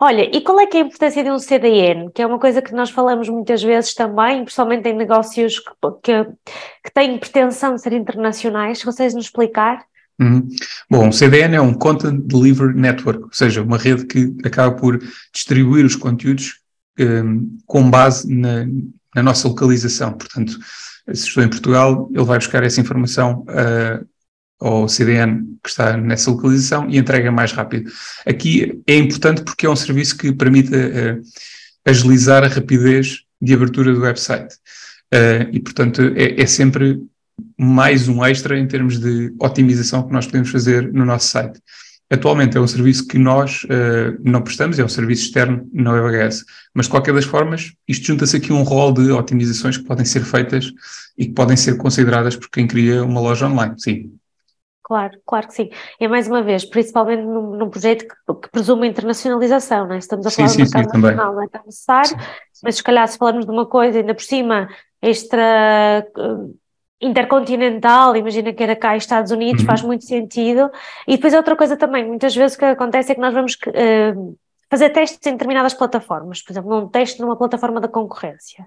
Olha, 0.00 0.24
e 0.34 0.40
qual 0.40 0.60
é 0.60 0.66
que 0.66 0.76
é 0.76 0.80
a 0.80 0.84
importância 0.84 1.24
de 1.24 1.30
um 1.30 1.38
CDN? 1.38 2.10
Que 2.12 2.22
é 2.22 2.26
uma 2.26 2.38
coisa 2.38 2.62
que 2.62 2.72
nós 2.72 2.90
falamos 2.90 3.28
muitas 3.28 3.62
vezes 3.62 3.94
também, 3.94 4.44
principalmente 4.44 4.88
em 4.88 4.96
negócios 4.96 5.58
que, 5.58 5.70
que, 6.02 6.24
que 6.84 6.92
têm 6.94 7.18
pretensão 7.18 7.74
de 7.74 7.82
ser 7.82 7.92
internacionais. 7.92 8.82
Consegues 8.82 9.14
nos 9.14 9.26
explicar? 9.26 9.84
Uhum. 10.20 10.48
Bom, 10.90 11.08
o 11.08 11.12
CDN 11.12 11.56
é 11.56 11.60
um 11.60 11.72
Content 11.72 12.20
Delivery 12.24 12.74
Network, 12.74 13.24
ou 13.24 13.32
seja, 13.32 13.62
uma 13.62 13.78
rede 13.78 14.04
que 14.04 14.34
acaba 14.44 14.74
por 14.74 14.98
distribuir 15.32 15.84
os 15.84 15.94
conteúdos 15.94 16.60
um, 16.98 17.56
com 17.64 17.88
base 17.88 18.32
na, 18.32 18.66
na, 19.14 19.22
nossa 19.22 19.46
localização. 19.46 20.12
Portanto, 20.12 20.58
se 21.12 21.28
estou 21.28 21.42
em 21.42 21.48
Portugal, 21.48 22.08
ele 22.12 22.24
vai 22.24 22.38
buscar 22.38 22.64
essa 22.64 22.80
informação 22.80 23.44
uh, 23.48 24.04
ao 24.60 24.88
CDN 24.88 25.44
que 25.62 25.68
está 25.68 25.96
nessa 25.96 26.30
localização 26.30 26.88
e 26.88 26.98
entrega 26.98 27.30
mais 27.30 27.52
rápido. 27.52 27.90
Aqui 28.26 28.80
é 28.86 28.96
importante 28.96 29.42
porque 29.42 29.66
é 29.66 29.70
um 29.70 29.76
serviço 29.76 30.16
que 30.16 30.32
permite 30.32 30.74
uh, 30.74 31.22
agilizar 31.84 32.44
a 32.44 32.48
rapidez 32.48 33.22
de 33.40 33.54
abertura 33.54 33.92
do 33.92 34.00
website. 34.00 34.54
Uh, 35.14 35.48
e, 35.52 35.60
portanto, 35.60 36.02
é, 36.16 36.40
é, 36.40 36.46
sempre 36.46 37.00
mais 37.56 38.08
um 38.08 38.24
extra 38.24 38.58
em 38.58 38.66
termos 38.66 38.98
de 38.98 39.32
otimização 39.38 40.06
que 40.06 40.12
nós 40.12 40.26
podemos 40.26 40.50
fazer 40.50 40.92
no 40.92 41.04
nosso 41.04 41.28
site. 41.28 41.60
atualmente 42.10 42.56
é 42.56 42.60
um 42.60 42.66
serviço 42.66 43.06
que 43.06 43.18
nós 43.18 43.62
uh, 43.64 44.18
não 44.22 44.42
prestamos, 44.42 44.78
é 44.78 44.84
um 44.84 44.88
serviço 44.88 45.26
externo 45.26 45.68
na 45.72 45.92
WebHS. 45.92 46.44
Mas, 46.74 46.86
de 46.86 46.90
qualquer 46.90 47.14
das 47.14 47.24
formas, 47.24 47.72
isto 47.86 48.06
junta-se 48.06 48.36
aqui 48.36 48.52
um 48.52 48.62
rol 48.62 48.92
de 48.92 49.10
otimizações 49.12 49.76
que 49.76 49.84
podem 49.84 50.04
ser 50.04 50.24
feitas 50.24 50.72
e 51.16 51.26
que 51.26 51.32
podem 51.32 51.56
ser 51.56 51.76
consideradas 51.76 52.34
por 52.34 52.50
quem 52.50 52.66
cria 52.66 53.04
uma 53.04 53.20
loja 53.20 53.46
online, 53.46 53.74
sim. 53.78 54.12
Claro, 54.88 55.20
claro 55.26 55.46
que 55.46 55.52
sim. 55.52 55.70
E 56.00 56.08
mais 56.08 56.26
uma 56.28 56.42
vez, 56.42 56.64
principalmente 56.64 57.22
num, 57.22 57.50
num 57.50 57.68
projeto 57.68 58.06
que, 58.08 58.34
que, 58.40 58.48
presume 58.48 58.88
internacionalização, 58.88 59.86
não 59.86 59.94
é? 59.94 59.98
Estamos 59.98 60.24
a 60.26 60.30
falar 60.30 60.48
sim, 60.48 60.56
de 60.56 60.62
um 60.62 60.64
mercado 60.64 60.98
nacional, 60.98 61.34
não 61.34 61.42
é 61.42 61.48
tão 61.48 61.62
necessário, 61.66 62.16
mas 62.62 62.76
se 62.76 62.82
calhar 62.82 63.06
se 63.06 63.18
falarmos 63.18 63.44
de 63.44 63.52
uma 63.52 63.66
coisa 63.66 63.98
ainda 63.98 64.14
por 64.14 64.22
cima 64.22 64.66
extra 65.02 66.06
uh, 66.16 66.58
intercontinental, 67.02 68.16
imagina 68.16 68.50
que 68.50 68.62
era 68.62 68.74
cá 68.74 68.96
Estados 68.96 69.30
Unidos, 69.30 69.60
uhum. 69.60 69.66
faz 69.66 69.82
muito 69.82 70.06
sentido. 70.06 70.70
E 71.06 71.16
depois 71.16 71.34
outra 71.34 71.54
coisa 71.54 71.76
também, 71.76 72.06
muitas 72.06 72.34
vezes 72.34 72.56
o 72.56 72.58
que 72.58 72.64
acontece 72.64 73.12
é 73.12 73.14
que 73.14 73.20
nós 73.20 73.34
vamos 73.34 73.58
uh, 73.66 74.38
fazer 74.70 74.88
testes 74.88 75.26
em 75.26 75.32
determinadas 75.32 75.74
plataformas, 75.74 76.40
por 76.40 76.52
exemplo, 76.52 76.70
num 76.70 76.88
teste 76.88 77.20
numa 77.20 77.36
plataforma 77.36 77.78
da 77.78 77.88
concorrência. 77.88 78.64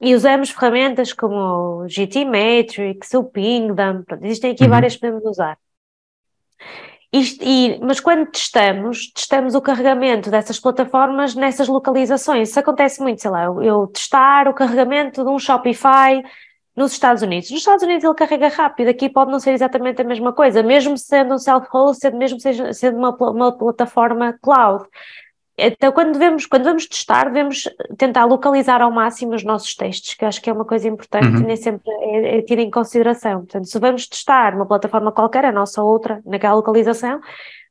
E 0.00 0.14
usamos 0.14 0.50
ferramentas 0.50 1.12
como 1.12 1.82
o 1.82 1.88
GT 1.88 2.24
Matrix, 2.24 3.14
o 3.14 3.24
Pingdom, 3.24 4.04
existem 4.22 4.52
aqui 4.52 4.64
uhum. 4.64 4.70
várias 4.70 4.94
que 4.94 5.00
podemos 5.00 5.24
usar. 5.24 5.58
Isto, 7.12 7.42
e, 7.42 7.80
mas 7.82 8.00
quando 8.00 8.30
testamos, 8.30 9.10
testamos 9.12 9.54
o 9.54 9.62
carregamento 9.62 10.30
dessas 10.30 10.60
plataformas 10.60 11.34
nessas 11.34 11.66
localizações. 11.66 12.50
Isso 12.50 12.60
acontece 12.60 13.00
muito, 13.00 13.22
sei 13.22 13.30
lá, 13.30 13.44
eu, 13.44 13.62
eu 13.62 13.86
testar 13.86 14.46
o 14.46 14.54
carregamento 14.54 15.24
de 15.24 15.30
um 15.30 15.38
Shopify 15.38 16.22
nos 16.76 16.92
Estados 16.92 17.22
Unidos. 17.22 17.50
Nos 17.50 17.60
Estados 17.60 17.82
Unidos 17.82 18.04
ele 18.04 18.14
carrega 18.14 18.48
rápido, 18.48 18.88
aqui 18.88 19.08
pode 19.08 19.32
não 19.32 19.40
ser 19.40 19.52
exatamente 19.52 20.02
a 20.02 20.04
mesma 20.04 20.32
coisa, 20.32 20.62
mesmo 20.62 20.96
sendo 20.98 21.34
um 21.34 21.38
self-hosted, 21.38 22.14
mesmo 22.14 22.38
sendo 22.40 22.98
uma, 22.98 23.10
uma 23.30 23.56
plataforma 23.56 24.38
cloud. 24.40 24.84
Então, 25.60 25.90
quando, 25.90 26.12
devemos, 26.12 26.46
quando 26.46 26.62
vamos 26.62 26.86
testar, 26.86 27.24
devemos 27.24 27.68
tentar 27.96 28.24
localizar 28.26 28.80
ao 28.80 28.92
máximo 28.92 29.34
os 29.34 29.42
nossos 29.42 29.74
testes, 29.74 30.14
que 30.14 30.24
acho 30.24 30.40
que 30.40 30.48
é 30.48 30.52
uma 30.52 30.64
coisa 30.64 30.86
importante 30.86 31.26
uhum. 31.26 31.40
nem 31.40 31.56
sempre 31.56 31.90
é, 31.90 32.38
é 32.38 32.42
tida 32.42 32.62
em 32.62 32.70
consideração. 32.70 33.40
Portanto, 33.40 33.64
se 33.64 33.78
vamos 33.80 34.06
testar 34.06 34.54
uma 34.54 34.64
plataforma 34.64 35.10
qualquer, 35.10 35.44
a 35.44 35.50
nossa 35.50 35.82
outra, 35.82 36.20
naquela 36.24 36.54
localização, 36.54 37.20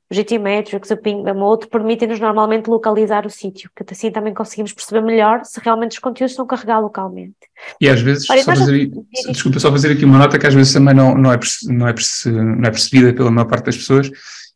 o 0.09 0.13
GT 0.13 0.37
Metrics, 0.37 0.91
o 0.91 0.97
Ping, 0.97 1.23
o 1.23 1.39
outro, 1.39 1.69
permitem-nos 1.69 2.19
normalmente 2.19 2.69
localizar 2.69 3.25
o 3.25 3.29
sítio, 3.29 3.69
que 3.73 3.85
assim 3.89 4.11
também 4.11 4.33
conseguimos 4.33 4.73
perceber 4.73 5.01
melhor 5.01 5.45
se 5.45 5.59
realmente 5.61 5.91
os 5.91 5.99
conteúdos 5.99 6.31
estão 6.31 6.43
a 6.43 6.47
carregar 6.47 6.79
localmente. 6.79 7.35
E 7.79 7.89
às 7.89 8.01
vezes, 8.01 8.29
Olha, 8.29 8.43
só 8.43 8.53
fazer, 8.53 8.89
já... 8.89 9.31
desculpa, 9.31 9.59
só 9.59 9.71
fazer 9.71 9.93
aqui 9.93 10.03
uma 10.03 10.17
nota 10.17 10.37
que 10.37 10.47
às 10.47 10.53
vezes 10.53 10.73
também 10.73 10.93
não, 10.93 11.15
não, 11.15 11.31
é, 11.31 11.39
não, 11.67 11.87
é, 11.87 11.93
não 12.25 12.67
é 12.67 12.71
percebida 12.71 13.13
pela 13.13 13.31
maior 13.31 13.47
parte 13.47 13.65
das 13.65 13.77
pessoas 13.77 14.09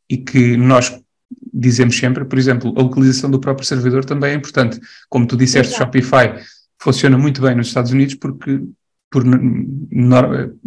e 0.09 0.17
que 0.17 0.57
nós 0.57 1.01
dizemos 1.53 1.97
sempre, 1.97 2.25
por 2.25 2.37
exemplo, 2.37 2.73
a 2.77 2.81
localização 2.81 3.29
do 3.29 3.39
próprio 3.39 3.65
servidor 3.65 4.05
também 4.05 4.31
é 4.31 4.35
importante. 4.35 4.79
Como 5.09 5.27
tu 5.27 5.35
disseste, 5.37 5.73
Exato. 5.73 5.85
Shopify 5.85 6.39
funciona 6.81 7.17
muito 7.17 7.41
bem 7.41 7.55
nos 7.55 7.67
Estados 7.67 7.91
Unidos 7.91 8.15
porque, 8.15 8.61
por, 9.09 9.23
no, 9.23 10.15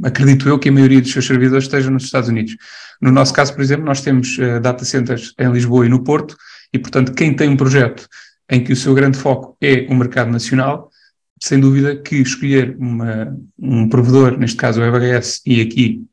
acredito 0.03 0.49
eu 0.49 0.59
que 0.59 0.69
a 0.69 0.73
maioria 0.73 1.01
dos 1.01 1.11
seus 1.11 1.27
servidores 1.27 1.65
estejam 1.65 1.93
nos 1.93 2.05
Estados 2.05 2.29
Unidos. 2.29 2.57
No 3.01 3.11
nosso 3.11 3.33
caso, 3.33 3.53
por 3.53 3.63
exemplo, 3.63 3.85
nós 3.85 4.01
temos 4.01 4.39
uh, 4.39 4.61
data 4.61 4.85
centers 4.85 5.35
em 5.39 5.51
Lisboa 5.51 5.87
e 5.87 5.89
no 5.89 6.05
Porto 6.05 6.37
e, 6.73 6.79
portanto, 6.79 7.13
quem 7.13 7.35
tem 7.35 7.49
um 7.49 7.57
projeto 7.57 8.09
em 8.51 8.63
que 8.63 8.73
o 8.73 8.77
seu 8.77 8.95
grande 8.95 9.19
foco 9.19 9.57
é 9.61 9.87
o 9.89 9.95
mercado 9.95 10.31
nacional, 10.31 10.91
sem 11.43 11.59
dúvida 11.59 11.97
que 11.97 12.17
escolher 12.17 12.77
uma, 12.79 13.37
um 13.59 13.89
provedor, 13.89 14.39
neste 14.39 14.57
caso 14.57 14.81
o 14.81 14.85
EBHS, 14.85 15.43
e 15.47 15.61
aqui 15.61 16.05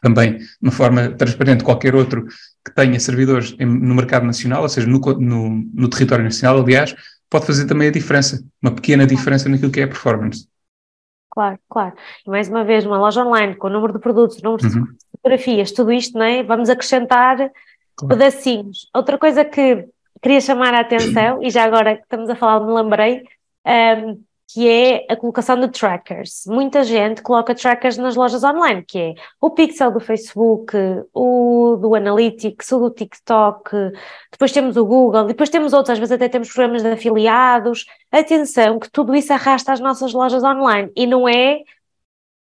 também 0.00 0.38
de 0.38 0.46
uma 0.62 0.72
forma 0.72 1.10
transparente 1.10 1.64
qualquer 1.64 1.94
outro 1.94 2.26
que 2.66 2.74
tenha 2.74 2.98
servidores 2.98 3.54
em, 3.60 3.64
no 3.64 3.94
mercado 3.94 4.26
nacional, 4.26 4.62
ou 4.62 4.68
seja, 4.68 4.88
no, 4.88 4.98
no, 4.98 5.64
no, 5.72 5.88
território 5.88 6.24
nacional, 6.24 6.60
aliás, 6.60 6.96
pode 7.30 7.46
fazer 7.46 7.64
também 7.66 7.86
a 7.86 7.92
diferença, 7.92 8.44
uma 8.60 8.74
pequena 8.74 9.06
diferença 9.06 9.48
naquilo 9.48 9.70
que 9.70 9.80
é 9.80 9.84
a 9.84 9.88
performance. 9.88 10.48
Claro, 11.30 11.58
claro. 11.70 11.94
E 12.26 12.30
mais 12.30 12.48
uma 12.48 12.64
vez, 12.64 12.84
uma 12.84 12.98
loja 12.98 13.24
online 13.24 13.54
com 13.54 13.68
o 13.68 13.70
número 13.70 13.92
de 13.92 14.00
produtos, 14.00 14.42
número 14.42 14.64
uhum. 14.64 14.84
de 14.84 14.96
fotografias, 15.12 15.70
tudo 15.70 15.92
isto, 15.92 16.18
não 16.18 16.24
é? 16.24 16.42
Vamos 16.42 16.68
acrescentar 16.68 17.36
claro. 17.36 18.08
pedacinhos. 18.08 18.90
Outra 18.92 19.16
coisa 19.16 19.44
que 19.44 19.86
queria 20.20 20.40
chamar 20.40 20.74
a 20.74 20.80
atenção, 20.80 21.40
e 21.42 21.50
já 21.50 21.64
agora 21.64 21.96
que 21.96 22.02
estamos 22.02 22.28
a 22.28 22.34
falar, 22.34 22.66
me 22.66 22.72
lembrei, 22.72 23.22
um, 23.64 24.20
que 24.48 24.68
é 24.68 25.06
a 25.10 25.16
colocação 25.16 25.58
de 25.58 25.68
trackers. 25.68 26.44
Muita 26.46 26.84
gente 26.84 27.20
coloca 27.22 27.54
trackers 27.54 27.96
nas 27.98 28.14
lojas 28.14 28.44
online, 28.44 28.82
que 28.82 28.98
é 28.98 29.14
o 29.40 29.50
pixel 29.50 29.90
do 29.90 30.00
Facebook, 30.00 30.72
o 31.12 31.76
do 31.80 31.94
Analytics, 31.94 32.70
o 32.72 32.78
do 32.78 32.90
TikTok, 32.90 33.70
depois 34.30 34.52
temos 34.52 34.76
o 34.76 34.84
Google, 34.86 35.24
depois 35.24 35.50
temos 35.50 35.72
outros, 35.72 35.90
às 35.90 35.98
vezes 35.98 36.12
até 36.12 36.28
temos 36.28 36.48
programas 36.52 36.82
de 36.82 36.88
afiliados. 36.90 37.86
Atenção 38.10 38.78
que 38.78 38.90
tudo 38.90 39.14
isso 39.14 39.32
arrasta 39.32 39.72
as 39.72 39.80
nossas 39.80 40.12
lojas 40.12 40.44
online 40.44 40.92
e 40.96 41.06
não 41.06 41.28
é 41.28 41.62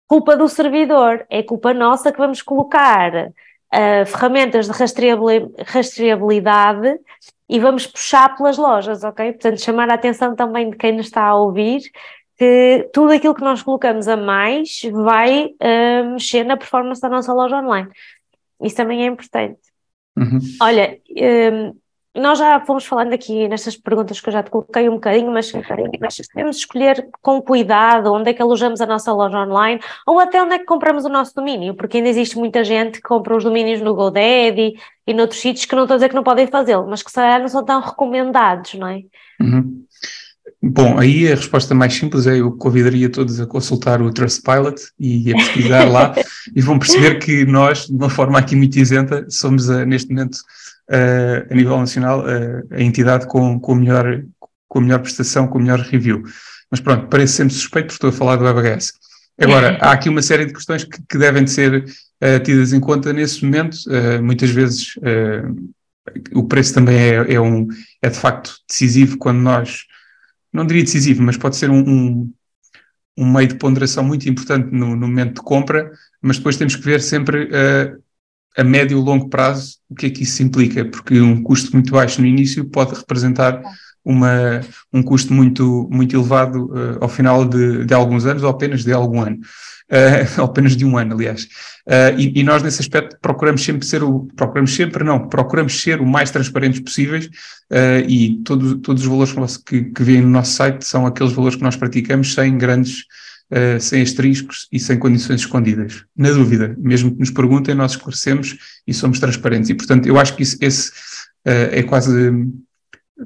culpa 0.07 0.35
do 0.35 0.47
servidor, 0.49 1.25
é 1.29 1.41
culpa 1.43 1.73
nossa 1.73 2.11
que 2.11 2.17
vamos 2.17 2.41
colocar 2.41 3.31
uh, 3.73 4.05
ferramentas 4.05 4.67
de 4.67 4.73
rastreabilidade 5.63 6.99
e 7.49 7.59
vamos 7.59 7.85
puxar 7.85 8.35
pelas 8.37 8.57
lojas, 8.57 9.03
ok? 9.03 9.33
Portanto, 9.33 9.61
chamar 9.61 9.89
a 9.89 9.95
atenção 9.95 10.35
também 10.35 10.69
de 10.69 10.77
quem 10.77 10.93
nos 10.93 11.07
está 11.07 11.23
a 11.25 11.35
ouvir 11.35 11.81
que 12.37 12.89
tudo 12.91 13.13
aquilo 13.13 13.35
que 13.35 13.43
nós 13.43 13.61
colocamos 13.61 14.07
a 14.07 14.17
mais 14.17 14.81
vai 14.91 15.45
uh, 15.45 16.13
mexer 16.13 16.43
na 16.43 16.57
performance 16.57 16.99
da 16.99 17.07
nossa 17.07 17.31
loja 17.31 17.57
online. 17.57 17.87
Isso 18.63 18.75
também 18.75 19.03
é 19.03 19.05
importante. 19.05 19.59
Uhum. 20.17 20.39
Olha, 20.59 20.97
um, 21.53 21.75
nós 22.13 22.39
já 22.39 22.59
fomos 22.65 22.85
falando 22.85 23.13
aqui 23.13 23.47
nestas 23.47 23.77
perguntas 23.77 24.19
que 24.19 24.27
eu 24.27 24.33
já 24.33 24.43
te 24.43 24.49
coloquei 24.49 24.89
um 24.89 24.95
bocadinho, 24.95 25.31
mas, 25.31 25.51
mas 25.99 26.17
devemos 26.33 26.57
escolher 26.57 27.07
com 27.21 27.41
cuidado 27.41 28.11
onde 28.11 28.29
é 28.29 28.33
que 28.33 28.41
alojamos 28.41 28.81
a 28.81 28.85
nossa 28.85 29.13
loja 29.13 29.37
online 29.37 29.79
ou 30.05 30.19
até 30.19 30.41
onde 30.41 30.55
é 30.55 30.59
que 30.59 30.65
compramos 30.65 31.05
o 31.05 31.09
nosso 31.09 31.33
domínio, 31.33 31.73
porque 31.73 31.97
ainda 31.97 32.09
existe 32.09 32.37
muita 32.37 32.65
gente 32.65 32.95
que 32.95 33.01
compra 33.01 33.35
os 33.35 33.43
domínios 33.45 33.81
no 33.81 33.95
GoDaddy 33.95 34.73
e 35.07 35.13
noutros 35.13 35.39
sítios 35.39 35.65
que 35.65 35.75
não 35.75 35.83
estou 35.83 35.95
a 35.95 35.97
dizer 35.97 36.09
que 36.09 36.15
não 36.15 36.23
podem 36.23 36.47
fazê-lo, 36.47 36.85
mas 36.87 37.01
que 37.01 37.09
se 37.09 37.15
calhar 37.15 37.39
não 37.39 37.47
são 37.47 37.63
tão 37.63 37.79
recomendados, 37.79 38.73
não 38.73 38.87
é? 38.87 39.01
Uhum. 39.39 39.85
Bom, 40.63 40.99
aí 40.99 41.31
a 41.31 41.35
resposta 41.35 41.73
mais 41.73 41.93
simples 41.93 42.27
é 42.27 42.39
eu 42.39 42.51
convidaria 42.51 43.09
todos 43.09 43.39
a 43.39 43.47
consultar 43.47 43.99
o 43.99 44.11
Trustpilot 44.11 44.75
e 44.99 45.31
a 45.31 45.35
pesquisar 45.35 45.85
lá 45.85 46.13
e 46.55 46.61
vão 46.61 46.77
perceber 46.77 47.17
que 47.19 47.45
nós, 47.45 47.87
de 47.87 47.95
uma 47.95 48.09
forma 48.09 48.37
aqui 48.37 48.55
muito 48.55 48.77
isenta, 48.77 49.25
somos 49.27 49.71
a, 49.71 49.85
neste 49.85 50.09
momento 50.09 50.37
a 50.89 51.53
nível 51.53 51.77
nacional, 51.77 52.21
uh, 52.21 52.67
a 52.71 52.81
entidade 52.81 53.27
com, 53.27 53.59
com, 53.59 53.73
a 53.73 53.75
melhor, 53.75 54.23
com 54.67 54.79
a 54.79 54.81
melhor 54.81 54.99
prestação, 54.99 55.47
com 55.47 55.57
a 55.57 55.61
melhor 55.61 55.79
review. 55.79 56.23
Mas 56.69 56.79
pronto, 56.79 57.07
parece 57.07 57.33
sempre 57.33 57.53
suspeito 57.53 57.87
porque 57.87 57.95
estou 57.95 58.09
a 58.09 58.13
falar 58.13 58.35
do 58.37 58.43
WebHS. 58.43 58.93
Agora, 59.39 59.77
há 59.81 59.91
aqui 59.91 60.09
uma 60.09 60.21
série 60.21 60.45
de 60.45 60.53
questões 60.53 60.83
que, 60.83 61.01
que 61.09 61.17
devem 61.17 61.47
ser 61.47 61.83
uh, 61.83 62.43
tidas 62.43 62.73
em 62.73 62.79
conta 62.79 63.11
nesse 63.13 63.43
momento. 63.43 63.77
muitas 64.21 64.49
vezes 64.49 64.95
o 66.33 66.43
preço 66.43 66.73
também 66.73 66.97
é, 66.97 67.33
é, 67.33 67.39
um, 67.39 67.67
é 68.01 68.09
de 68.09 68.17
facto 68.17 68.55
decisivo 68.67 69.17
quando 69.17 69.39
nós, 69.39 69.85
não 70.51 70.65
diria 70.65 70.83
decisivo, 70.83 71.21
mas 71.21 71.37
pode 71.37 71.55
ser 71.55 71.69
um, 71.69 71.79
um, 71.79 72.33
um 73.17 73.31
meio 73.31 73.47
de 73.47 73.55
ponderação 73.55 74.03
muito 74.03 74.27
importante 74.27 74.69
no, 74.71 74.95
no, 74.95 75.07
momento 75.07 75.35
de 75.35 75.41
compra, 75.41 75.91
mas 76.21 76.37
depois 76.37 76.57
temos 76.57 76.75
que 76.75 76.83
ver 76.83 77.01
sempre 77.01 77.45
uh, 77.45 78.01
a 78.57 78.63
médio 78.63 78.99
e 78.99 79.03
longo 79.03 79.29
prazo, 79.29 79.77
o 79.89 79.95
que 79.95 80.07
é 80.07 80.09
que 80.09 80.23
isso 80.23 80.43
implica? 80.43 80.85
Porque 80.85 81.19
um 81.19 81.41
custo 81.41 81.71
muito 81.73 81.91
baixo 81.91 82.21
no 82.21 82.27
início 82.27 82.65
pode 82.65 82.93
representar 82.93 83.61
uma, 84.03 84.61
um 84.91 85.01
custo 85.01 85.33
muito, 85.33 85.87
muito 85.91 86.15
elevado 86.15 86.65
uh, 86.65 86.97
ao 87.01 87.09
final 87.09 87.45
de, 87.45 87.85
de, 87.85 87.93
alguns 87.93 88.25
anos 88.25 88.43
ou 88.43 88.49
apenas 88.49 88.83
de 88.83 88.91
algum 88.91 89.21
ano, 89.21 89.37
uh, 90.37 90.43
apenas 90.43 90.75
de 90.75 90.85
um 90.85 90.97
ano, 90.97 91.13
aliás. 91.13 91.43
Uh, 91.87 92.17
e, 92.17 92.39
e, 92.39 92.43
nós, 92.43 92.63
nesse 92.63 92.81
aspecto, 92.81 93.17
procuramos 93.21 93.63
sempre 93.63 93.85
ser 93.85 94.03
o, 94.03 94.27
procuramos 94.35 94.73
sempre, 94.73 95.03
não, 95.03 95.27
procuramos 95.27 95.79
ser 95.79 96.01
o 96.01 96.05
mais 96.05 96.31
transparentes 96.31 96.79
possíveis 96.79 97.29
e 98.07 98.41
todo, 98.43 98.79
todos 98.79 99.03
os 99.03 99.07
valores 99.07 99.55
que, 99.55 99.85
que 99.85 100.03
vêm 100.03 100.21
no 100.21 100.29
nosso 100.29 100.53
site 100.53 100.83
são 100.83 101.05
aqueles 101.05 101.31
valores 101.31 101.55
que 101.55 101.63
nós 101.63 101.77
praticamos 101.77 102.33
sem 102.33 102.57
grandes 102.57 103.05
uh, 103.51 103.79
sem 103.79 104.01
asteriscos 104.01 104.67
e 104.71 104.79
sem 104.79 104.97
condições 104.97 105.41
escondidas. 105.41 106.05
Na 106.15 106.31
dúvida, 106.31 106.75
mesmo 106.79 107.11
que 107.11 107.19
nos 107.19 107.29
perguntem, 107.29 107.75
nós 107.75 107.91
esclarecemos 107.91 108.57
e 108.87 108.93
somos 108.93 109.19
transparentes. 109.19 109.69
E, 109.69 109.75
portanto, 109.75 110.07
eu 110.07 110.19
acho 110.19 110.35
que 110.35 110.43
isso, 110.43 110.57
esse 110.61 110.89
uh, 110.89 111.69
é 111.71 111.83
quase 111.83 112.29
um, 112.29 112.53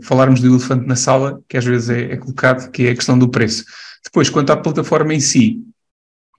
falarmos 0.02 0.42
do 0.42 0.48
elefante 0.48 0.88
na 0.88 0.96
sala, 0.96 1.42
que 1.48 1.58
às 1.58 1.66
vezes 1.66 1.90
é, 1.90 2.14
é 2.14 2.18
colocado, 2.18 2.72
que 2.72 2.88
é 2.88 2.92
a 2.92 2.96
questão 2.96 3.18
do 3.18 3.30
preço. 3.30 3.64
Depois, 4.04 4.30
quanto 4.30 4.52
à 4.52 4.58
plataforma 4.58 5.14
em 5.14 5.20
si, 5.20 5.64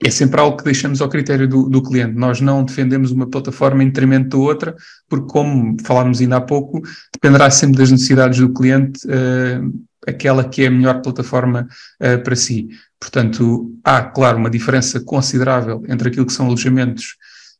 é 0.03 0.11
sempre 0.11 0.39
algo 0.39 0.57
que 0.57 0.63
deixamos 0.63 1.01
ao 1.01 1.09
critério 1.09 1.47
do, 1.47 1.67
do, 1.67 1.81
cliente. 1.81 2.13
Nós 2.13 2.39
não 2.39 2.63
defendemos 2.63 3.11
uma 3.11 3.27
plataforma 3.27 3.83
em 3.83 3.87
detrimento 3.87 4.29
da 4.29 4.37
outra, 4.37 4.75
porque, 5.09 5.27
como 5.27 5.75
falámos 5.83 6.21
ainda 6.21 6.37
há 6.37 6.41
pouco, 6.41 6.81
dependerá 7.13 7.49
sempre 7.49 7.79
das 7.79 7.89
necessidades 7.89 8.39
do 8.39 8.53
cliente 8.53 9.05
uh, 9.07 9.87
aquela 10.07 10.47
que 10.47 10.63
é 10.63 10.67
a 10.67 10.71
melhor 10.71 11.01
plataforma 11.01 11.67
uh, 12.01 12.23
para 12.23 12.35
si. 12.35 12.69
Portanto, 12.99 13.71
há, 13.83 14.01
claro, 14.01 14.37
uma 14.37 14.49
diferença 14.49 14.99
considerável 14.99 15.83
entre 15.87 16.09
aquilo 16.09 16.25
que 16.25 16.33
são 16.33 16.47
alojamentos 16.47 17.15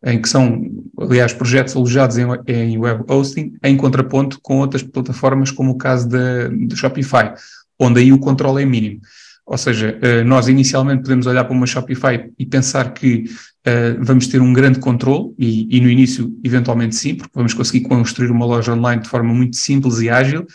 em 0.05 0.21
que 0.21 0.29
são, 0.29 0.61
aliás, 0.99 1.33
projetos 1.33 1.75
alojados 1.75 2.17
em, 2.17 2.25
em 2.47 2.77
web 2.77 3.03
hosting, 3.09 3.53
em 3.63 3.75
contraponto 3.75 4.39
com 4.41 4.59
outras 4.59 4.83
plataformas, 4.83 5.49
como 5.49 5.71
o 5.71 5.77
caso 5.77 6.07
da, 6.07 6.47
do 6.49 6.75
Shopify, 6.75 7.33
onde 7.79 7.99
aí 7.99 8.13
o 8.13 8.19
controle 8.19 8.61
é 8.61 8.65
mínimo. 8.65 9.01
Ou 9.45 9.57
seja, 9.57 9.97
uh, 9.97 10.27
nós 10.27 10.47
inicialmente 10.47 11.03
podemos 11.03 11.25
olhar 11.25 11.45
para 11.45 11.53
uma 11.53 11.65
Shopify 11.65 12.29
e 12.37 12.45
pensar 12.45 12.93
que 12.93 13.23
uh, 13.65 14.03
vamos 14.03 14.27
ter 14.27 14.41
um 14.41 14.53
grande 14.53 14.79
controle, 14.79 15.33
e, 15.39 15.77
e, 15.77 15.79
no 15.79 15.89
início, 15.89 16.31
eventualmente 16.43 16.95
sim, 16.95 17.15
porque 17.15 17.31
vamos 17.33 17.53
conseguir 17.53 17.87
construir 17.87 18.29
uma 18.29 18.45
loja 18.45 18.73
online 18.73 19.01
de 19.01 19.09
forma 19.09 19.33
muito 19.33 19.55
simples 19.55 19.99
e 19.99 20.09
ágil, 20.09 20.45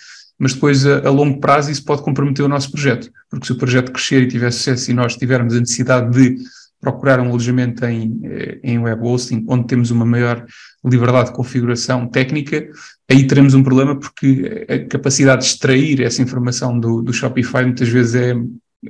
mas 0.43 0.55
depois 0.55 0.85
a, 0.85 1.07
a, 1.07 1.11
longo 1.11 1.39
prazo 1.39 1.71
isso 1.71 1.85
pode 1.85 2.03
comprometer 2.03 2.45
o 2.45 2.49
nosso 2.49 2.73
projeto, 2.73 3.09
porque 3.31 3.47
se 3.47 3.53
o 3.53 3.57
projeto 3.57 3.93
crescer 3.93 4.23
e 4.25 4.27
tiver 4.27 4.51
sucesso 4.51 4.91
e 4.91 4.95
nós 4.95 5.17
tivermos 5.17 5.55
a 5.55 5.61
necessidade 5.61 6.11
de 6.11 6.37
procurar 6.81 7.21
um 7.21 7.29
alojamento 7.29 7.85
em, 7.85 8.21
eh, 8.25 8.59
em 8.65 8.77
web 8.77 9.01
hosting, 9.07 9.45
onde 9.47 9.69
temos 9.69 9.93
uma 9.93 10.05
maior 10.05 10.45
liberdade 10.85 11.29
de 11.29 11.37
configuração 11.37 12.09
técnica, 12.09 12.69
aí 13.09 13.25
teremos 13.25 13.55
um 13.55 13.63
problema 13.63 13.97
porque 13.97 14.67
a 14.69 14.85
capacidade 14.89 15.43
de 15.43 15.47
extrair 15.47 16.01
essa 16.01 16.21
informação 16.21 16.77
do, 16.77 17.03
do 17.03 17.13
Shopify 17.13 17.63
muitas 17.63 17.89
vezes 17.89 18.17
é, 18.17 18.35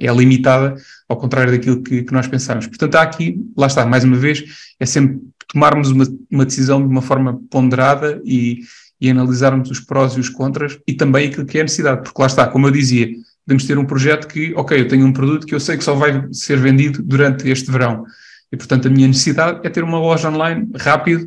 é 0.01 0.11
limitada, 0.11 0.75
ao 1.07 1.19
contrário 1.19 1.53
daquilo 1.53 1.83
que, 1.83 2.03
que, 2.03 2.15
nós 2.15 2.27
pensamos. 2.27 2.67
Portanto, 2.67 2.95
há 2.95 3.03
aqui, 3.03 3.39
lá 3.55 3.67
está, 3.67 3.85
mais 3.85 4.05
uma 4.05 4.17
vez, 4.17 4.43
é 4.81 4.87
sempre 4.87 5.21
tomarmos 5.49 5.91
uma, 5.91 6.07
uma 6.31 6.47
decisão 6.47 6.81
de 6.81 6.89
uma 6.89 7.03
forma 7.03 7.39
ponderada 7.51 8.23
e, 8.25 8.61
e 9.03 9.11
analisarmos 9.11 9.69
os 9.69 9.81
prós 9.81 10.13
e 10.13 10.21
os 10.21 10.29
contras 10.29 10.79
e 10.87 10.95
também 10.95 11.27
aquilo 11.27 11.45
que 11.45 11.59
é 11.59 11.63
necessidade, 11.63 12.03
porque 12.05 12.23
lá 12.23 12.29
está, 12.29 12.47
como 12.47 12.69
eu 12.69 12.71
dizia, 12.71 13.09
podemos 13.45 13.65
ter 13.65 13.77
um 13.77 13.85
projeto 13.85 14.29
que, 14.29 14.55
ok, 14.55 14.81
eu 14.81 14.87
tenho 14.87 15.05
um 15.05 15.13
produto 15.13 15.45
que 15.45 15.53
eu 15.53 15.59
sei 15.59 15.77
que 15.77 15.83
só 15.83 15.93
vai 15.97 16.29
ser 16.31 16.57
vendido 16.57 17.03
durante 17.03 17.51
este 17.51 17.69
verão. 17.69 18.05
E, 18.53 18.57
portanto, 18.57 18.87
a 18.87 18.91
minha 18.91 19.09
necessidade 19.09 19.59
é 19.67 19.71
ter 19.71 19.83
uma 19.83 19.99
loja 19.99 20.31
online 20.31 20.71
rápido 20.77 21.27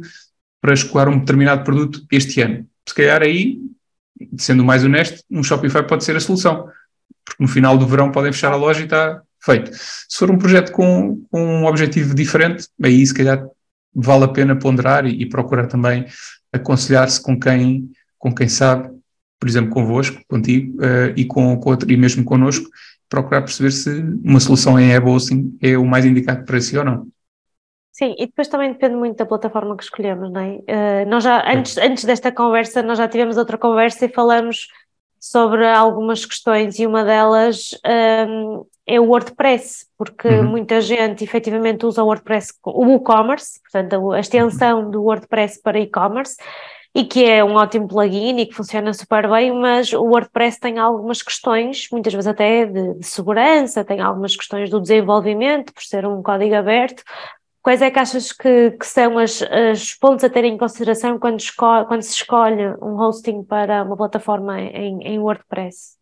para 0.61 0.73
escoar 0.73 1.09
um 1.09 1.19
determinado 1.19 1.65
produto 1.65 2.05
este 2.09 2.39
ano. 2.39 2.65
Se 2.87 2.95
calhar 2.95 3.21
aí, 3.21 3.59
sendo 4.37 4.63
mais 4.63 4.85
honesto, 4.85 5.21
um 5.29 5.43
Shopify 5.43 5.83
pode 5.83 6.05
ser 6.05 6.15
a 6.15 6.21
solução. 6.21 6.69
Porque 7.25 7.43
no 7.43 7.49
final 7.49 7.77
do 7.77 7.85
verão 7.85 8.09
podem 8.09 8.31
fechar 8.31 8.53
a 8.53 8.55
loja 8.55 8.79
e 8.79 8.83
está 8.85 9.21
feito. 9.43 9.71
Se 9.73 10.17
for 10.17 10.31
um 10.31 10.37
projeto 10.37 10.71
com, 10.71 11.21
com 11.29 11.43
um 11.43 11.65
objetivo 11.65 12.15
diferente, 12.15 12.67
aí 12.81 13.05
se 13.05 13.13
calhar 13.13 13.45
vale 13.93 14.23
a 14.23 14.29
pena 14.29 14.55
ponderar 14.55 15.05
e, 15.05 15.21
e 15.21 15.25
procurar 15.27 15.67
também 15.67 16.05
aconselhar-se 16.55 17.21
com 17.21 17.39
quem, 17.39 17.91
com 18.17 18.33
quem 18.33 18.47
sabe, 18.47 18.89
por 19.39 19.47
exemplo, 19.47 19.71
convosco, 19.71 20.21
contigo, 20.27 20.77
uh, 20.79 21.13
e, 21.15 21.25
com, 21.25 21.57
com 21.57 21.69
outro, 21.69 21.91
e 21.91 21.97
mesmo 21.97 22.23
connosco, 22.23 22.69
procurar 23.09 23.41
perceber 23.41 23.71
se 23.71 23.89
uma 24.23 24.39
solução 24.39 24.79
em 24.79 24.91
web 24.91 25.07
hosting 25.07 25.57
é 25.61 25.77
o 25.77 25.85
mais 25.85 26.05
indicado 26.05 26.43
para 26.45 26.59
si 26.59 26.77
ou 26.77 26.83
não. 26.83 27.07
Sim, 27.91 28.13
e 28.19 28.25
depois 28.25 28.49
também 28.49 28.73
depende 28.73 28.95
muito 28.95 29.15
da 29.15 29.25
plataforma 29.25 29.77
que 29.77 29.83
escolhemos, 29.83 30.29
não 30.29 30.41
é? 30.41 30.55
Uh, 30.57 31.09
nós 31.09 31.23
já, 31.23 31.49
antes, 31.49 31.77
antes 31.77 32.03
desta 32.03 32.29
conversa, 32.29 32.83
nós 32.83 32.97
já 32.97 33.07
tivemos 33.07 33.37
outra 33.37 33.57
conversa 33.57 34.05
e 34.05 34.09
falamos 34.09 34.67
sobre 35.19 35.67
algumas 35.67 36.25
questões 36.25 36.77
e 36.79 36.85
uma 36.85 37.03
delas 37.03 37.71
um, 38.27 38.65
é 38.87 38.99
o 38.99 39.05
WordPress, 39.05 39.87
porque 39.97 40.27
uhum. 40.27 40.43
muita 40.43 40.79
gente 40.79 41.23
efetivamente 41.23 41.85
usa 41.85 42.03
o 42.03 42.05
WordPress, 42.05 42.53
o 42.63 42.85
WooCommerce, 42.85 43.59
portanto 43.61 44.11
a 44.11 44.19
extensão 44.19 44.91
do 44.91 45.03
WordPress 45.03 45.59
para 45.61 45.79
e-commerce, 45.79 46.35
e 46.93 47.03
que 47.03 47.25
é 47.25 47.43
um 47.43 47.55
ótimo 47.55 47.87
plugin 47.87 48.37
e 48.37 48.45
que 48.45 48.53
funciona 48.53 48.93
super 48.93 49.29
bem, 49.29 49.51
mas 49.51 49.91
o 49.91 50.03
WordPress 50.03 50.59
tem 50.59 50.79
algumas 50.79 51.21
questões, 51.21 51.87
muitas 51.91 52.13
vezes 52.13 52.27
até 52.27 52.65
de, 52.65 52.93
de 52.93 53.05
segurança, 53.05 53.83
tem 53.83 53.99
algumas 53.99 54.35
questões 54.35 54.69
do 54.69 54.79
desenvolvimento, 54.79 55.73
por 55.73 55.83
ser 55.83 56.05
um 56.05 56.23
código 56.23 56.55
aberto. 56.55 57.03
Quais 57.65 57.81
é 57.81 57.89
que 57.89 57.97
achas 57.97 58.31
que, 58.31 58.69
que 58.79 58.85
são 58.85 59.17
as, 59.17 59.41
as, 59.41 59.91
pontos 59.95 60.23
a 60.23 60.29
ter 60.29 60.43
em 60.43 60.55
consideração 60.55 61.17
quando, 61.17 61.41
quando, 61.87 62.03
se 62.03 62.13
escolhe 62.13 62.63
um 62.79 62.95
hosting 62.95 63.41
para 63.41 63.83
uma 63.83 63.97
plataforma 63.97 64.61
em, 64.61 65.01
em 65.01 65.17
WordPress? 65.17 65.95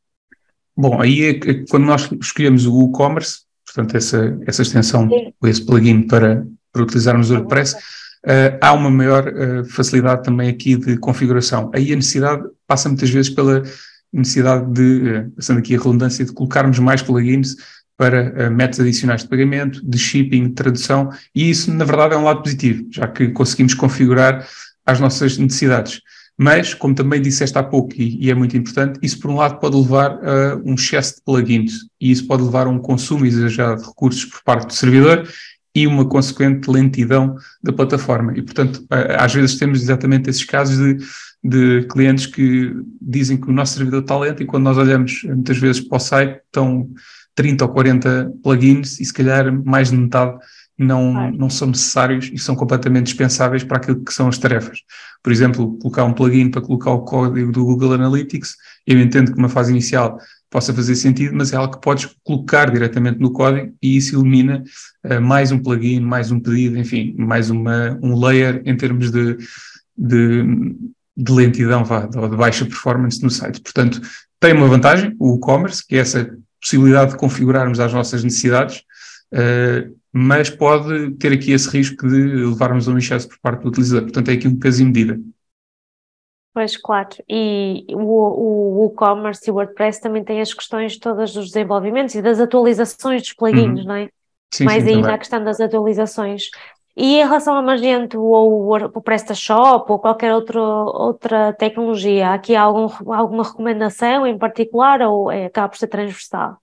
Bom, 0.75 0.99
aí 0.99 1.23
é 1.23 1.63
quando 1.69 1.85
nós 1.85 2.11
escolhemos 2.21 2.65
o 2.65 2.73
WooCommerce, 2.73 3.43
portanto, 3.65 3.95
essa, 3.95 4.37
essa 4.45 4.61
extensão, 4.61 5.07
Sim. 5.07 5.33
esse 5.45 5.65
plugin 5.65 6.05
para, 6.05 6.45
para 6.69 6.83
utilizarmos 6.83 7.29
o 7.29 7.35
WordPress, 7.35 7.75
uh, 7.75 8.59
há 8.59 8.73
uma 8.73 8.89
maior 8.89 9.25
uh, 9.25 9.63
facilidade 9.63 10.21
também 10.21 10.49
aqui 10.49 10.75
de 10.75 10.97
configuração. 10.97 11.71
Aí 11.73 11.93
a 11.93 11.95
necessidade 11.95 12.43
passa 12.67 12.89
muitas 12.89 13.09
vezes 13.09 13.33
pela 13.33 13.63
necessidade 14.11 14.69
de, 14.69 15.11
uh, 15.11 15.31
passando 15.31 15.59
aqui 15.59 15.75
a 15.75 15.77
redundância, 15.77 16.25
de 16.25 16.33
colocarmos 16.33 16.77
mais 16.79 17.01
plugins 17.01 17.55
para 18.03 18.49
uh, 18.49 18.51
métodos 18.51 18.81
adicionais 18.81 19.21
de 19.21 19.29
pagamento, 19.29 19.81
de 19.81 19.97
shipping, 19.97 20.49
de 20.49 20.53
tradução, 20.55 21.09
e 21.33 21.49
isso, 21.49 21.73
na 21.73 21.85
verdade, 21.85 22.13
é 22.13 22.17
um 22.17 22.25
lado 22.25 22.43
positivo, 22.43 22.85
já 22.91 23.07
que 23.07 23.29
conseguimos 23.29 23.73
configurar 23.73 24.45
as 24.85 24.99
nossas 24.99 25.37
necessidades. 25.37 26.01
Mas, 26.37 26.73
como 26.73 26.93
também 26.93 27.21
disseste 27.21 27.57
há 27.57 27.63
pouco, 27.63 27.93
e, 27.95 28.25
e, 28.25 28.29
é 28.29 28.35
muito 28.35 28.57
importante, 28.57 28.99
isso 29.01 29.17
por 29.21 29.31
um 29.31 29.35
lado 29.35 29.57
pode 29.57 29.77
levar 29.77 30.19
a 30.21 30.57
um 30.65 30.73
excesso 30.73 31.15
de 31.15 31.21
plugins 31.21 31.71
e 32.01 32.11
isso 32.11 32.27
pode 32.27 32.43
levar 32.43 32.67
a 32.67 32.69
um 32.69 32.79
consumo 32.79 33.25
exagerado 33.25 33.81
de 33.81 33.87
recursos 33.87 34.25
por 34.25 34.43
parte 34.43 34.67
do 34.67 34.73
servidor 34.73 35.25
e 35.73 35.87
uma 35.87 36.05
consequente 36.05 36.69
lentidão 36.69 37.37
da 37.63 37.71
plataforma. 37.71 38.33
E, 38.35 38.41
portanto, 38.41 38.85
às 39.17 39.33
vezes 39.33 39.57
temos 39.57 39.81
exatamente 39.81 40.29
esses 40.29 40.43
casos 40.43 40.77
de, 40.77 41.05
de 41.41 41.87
clientes 41.87 42.25
que 42.25 42.73
dizem 43.01 43.37
que 43.37 43.49
o 43.49 43.53
nosso 43.53 43.75
servidor 43.75 44.01
está 44.01 44.19
lento 44.19 44.43
e 44.43 44.45
quando 44.45 44.65
nós 44.65 44.77
olhamos 44.77 45.23
muitas 45.23 45.57
vezes 45.57 45.79
para 45.79 45.95
o 45.95 45.99
site 45.99 46.41
estão 46.45 46.89
30 47.35 47.65
ou 47.65 47.71
40 47.71 48.33
plugins 48.43 48.99
e 48.99 49.05
se 49.05 49.13
calhar 49.13 49.51
mais 49.65 49.89
de 49.89 49.97
metade 49.97 50.37
não, 50.77 51.31
não 51.31 51.49
são 51.49 51.67
necessários 51.67 52.29
e 52.33 52.37
são 52.37 52.55
completamente 52.55 53.05
dispensáveis 53.05 53.63
para 53.63 53.77
aquilo 53.77 54.03
que 54.03 54.13
são 54.13 54.27
as 54.27 54.37
tarefas. 54.37 54.79
Por 55.21 55.31
exemplo, 55.31 55.77
colocar 55.79 56.03
um 56.03 56.13
plugin 56.13 56.49
para 56.49 56.61
colocar 56.61 56.91
o 56.91 57.01
código 57.01 57.51
do 57.51 57.63
Google 57.63 57.93
Analytics, 57.93 58.55
eu 58.85 58.99
entendo 58.99 59.31
que 59.31 59.37
uma 59.37 59.49
fase 59.49 59.71
inicial 59.71 60.17
possa 60.49 60.73
fazer 60.73 60.95
sentido, 60.95 61.35
mas 61.35 61.51
é 61.51 61.55
algo 61.55 61.73
que 61.73 61.81
podes 61.81 62.15
colocar 62.23 62.69
diretamente 62.71 63.19
no 63.19 63.31
código 63.31 63.73
e 63.81 63.97
isso 63.97 64.19
elimina 64.19 64.63
uh, 65.03 65.21
mais 65.21 65.51
um 65.51 65.59
plugin, 65.59 65.99
mais 65.99 66.31
um 66.31 66.39
pedido, 66.39 66.77
enfim, 66.77 67.15
mais 67.17 67.49
uma, 67.49 67.97
um 68.03 68.19
layer 68.19 68.61
em 68.65 68.75
termos 68.77 69.11
de, 69.11 69.37
de, 69.97 70.43
de 71.17 71.31
lentidão, 71.31 71.83
vá, 71.83 72.07
ou 72.15 72.29
de 72.29 72.35
baixa 72.35 72.65
performance 72.65 73.21
no 73.23 73.31
site. 73.31 73.61
Portanto, 73.61 73.99
tem 74.39 74.53
uma 74.53 74.67
vantagem, 74.67 75.15
o 75.19 75.37
e-commerce, 75.37 75.85
que 75.87 75.95
é 75.95 75.99
essa 75.99 76.37
possibilidade 76.63 77.11
de 77.11 77.17
configurarmos 77.17 77.79
as 77.79 77.93
nossas 77.93 78.23
necessidades, 78.23 78.83
uh, 79.33 79.93
mas 80.11 80.49
pode 80.49 81.11
ter 81.15 81.33
aqui 81.33 81.51
esse 81.51 81.69
risco 81.69 82.07
de 82.07 82.45
levarmos 82.45 82.87
a 82.87 82.91
um 82.91 82.97
excesso 82.97 83.27
por 83.27 83.37
parte 83.39 83.63
do 83.63 83.67
utilizador. 83.67 84.03
Portanto, 84.03 84.29
é 84.29 84.33
aqui 84.33 84.47
um 84.47 84.57
peso 84.57 84.81
e 84.81 84.85
medida. 84.85 85.19
Pois, 86.53 86.77
claro. 86.77 87.09
E 87.27 87.85
o 87.89 88.91
e-commerce 88.91 89.41
e 89.47 89.51
o 89.51 89.55
WordPress 89.55 89.99
também 89.99 90.23
têm 90.23 90.39
as 90.39 90.53
questões 90.53 90.97
todas 90.99 91.33
dos 91.33 91.47
desenvolvimentos 91.47 92.13
e 92.13 92.21
das 92.21 92.39
atualizações 92.39 93.23
dos 93.23 93.33
plugins, 93.33 93.79
uhum. 93.79 93.85
não 93.85 93.95
é? 93.95 94.09
Sim, 94.53 94.65
Mais 94.65 94.83
sim, 94.83 94.89
ainda 94.89 95.01
também. 95.01 95.15
a 95.15 95.17
questão 95.17 95.43
das 95.43 95.59
atualizações. 95.59 96.51
E 96.95 97.15
em 97.15 97.23
relação 97.23 97.55
ao 97.55 97.63
Magento 97.63 98.21
ou 98.21 98.71
o 98.71 99.01
PrestaShop 99.01 99.91
ou 99.91 99.97
qualquer 99.97 100.33
outro, 100.33 100.61
outra 100.61 101.51
tecnologia, 101.53 102.29
há 102.29 102.33
aqui 102.35 102.55
algum, 102.55 102.87
alguma 103.11 103.43
recomendação 103.43 104.27
em 104.27 104.37
particular 104.37 105.01
ou 105.01 105.31
é, 105.31 105.45
acaba 105.45 105.69
por 105.69 105.77
ser 105.77 105.87
transversal? 105.87 106.57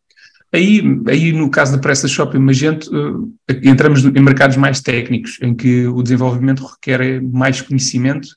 Aí, 0.52 0.82
aí 1.08 1.32
no 1.32 1.50
caso 1.50 1.72
da 1.72 1.78
PrestaShop 1.78 2.36
e 2.36 2.40
Magento, 2.40 2.90
uh, 2.92 3.32
entramos 3.62 4.04
em 4.04 4.20
mercados 4.20 4.56
mais 4.56 4.80
técnicos, 4.80 5.38
em 5.40 5.54
que 5.54 5.86
o 5.86 6.02
desenvolvimento 6.02 6.64
requer 6.64 7.20
mais 7.22 7.60
conhecimento 7.60 8.28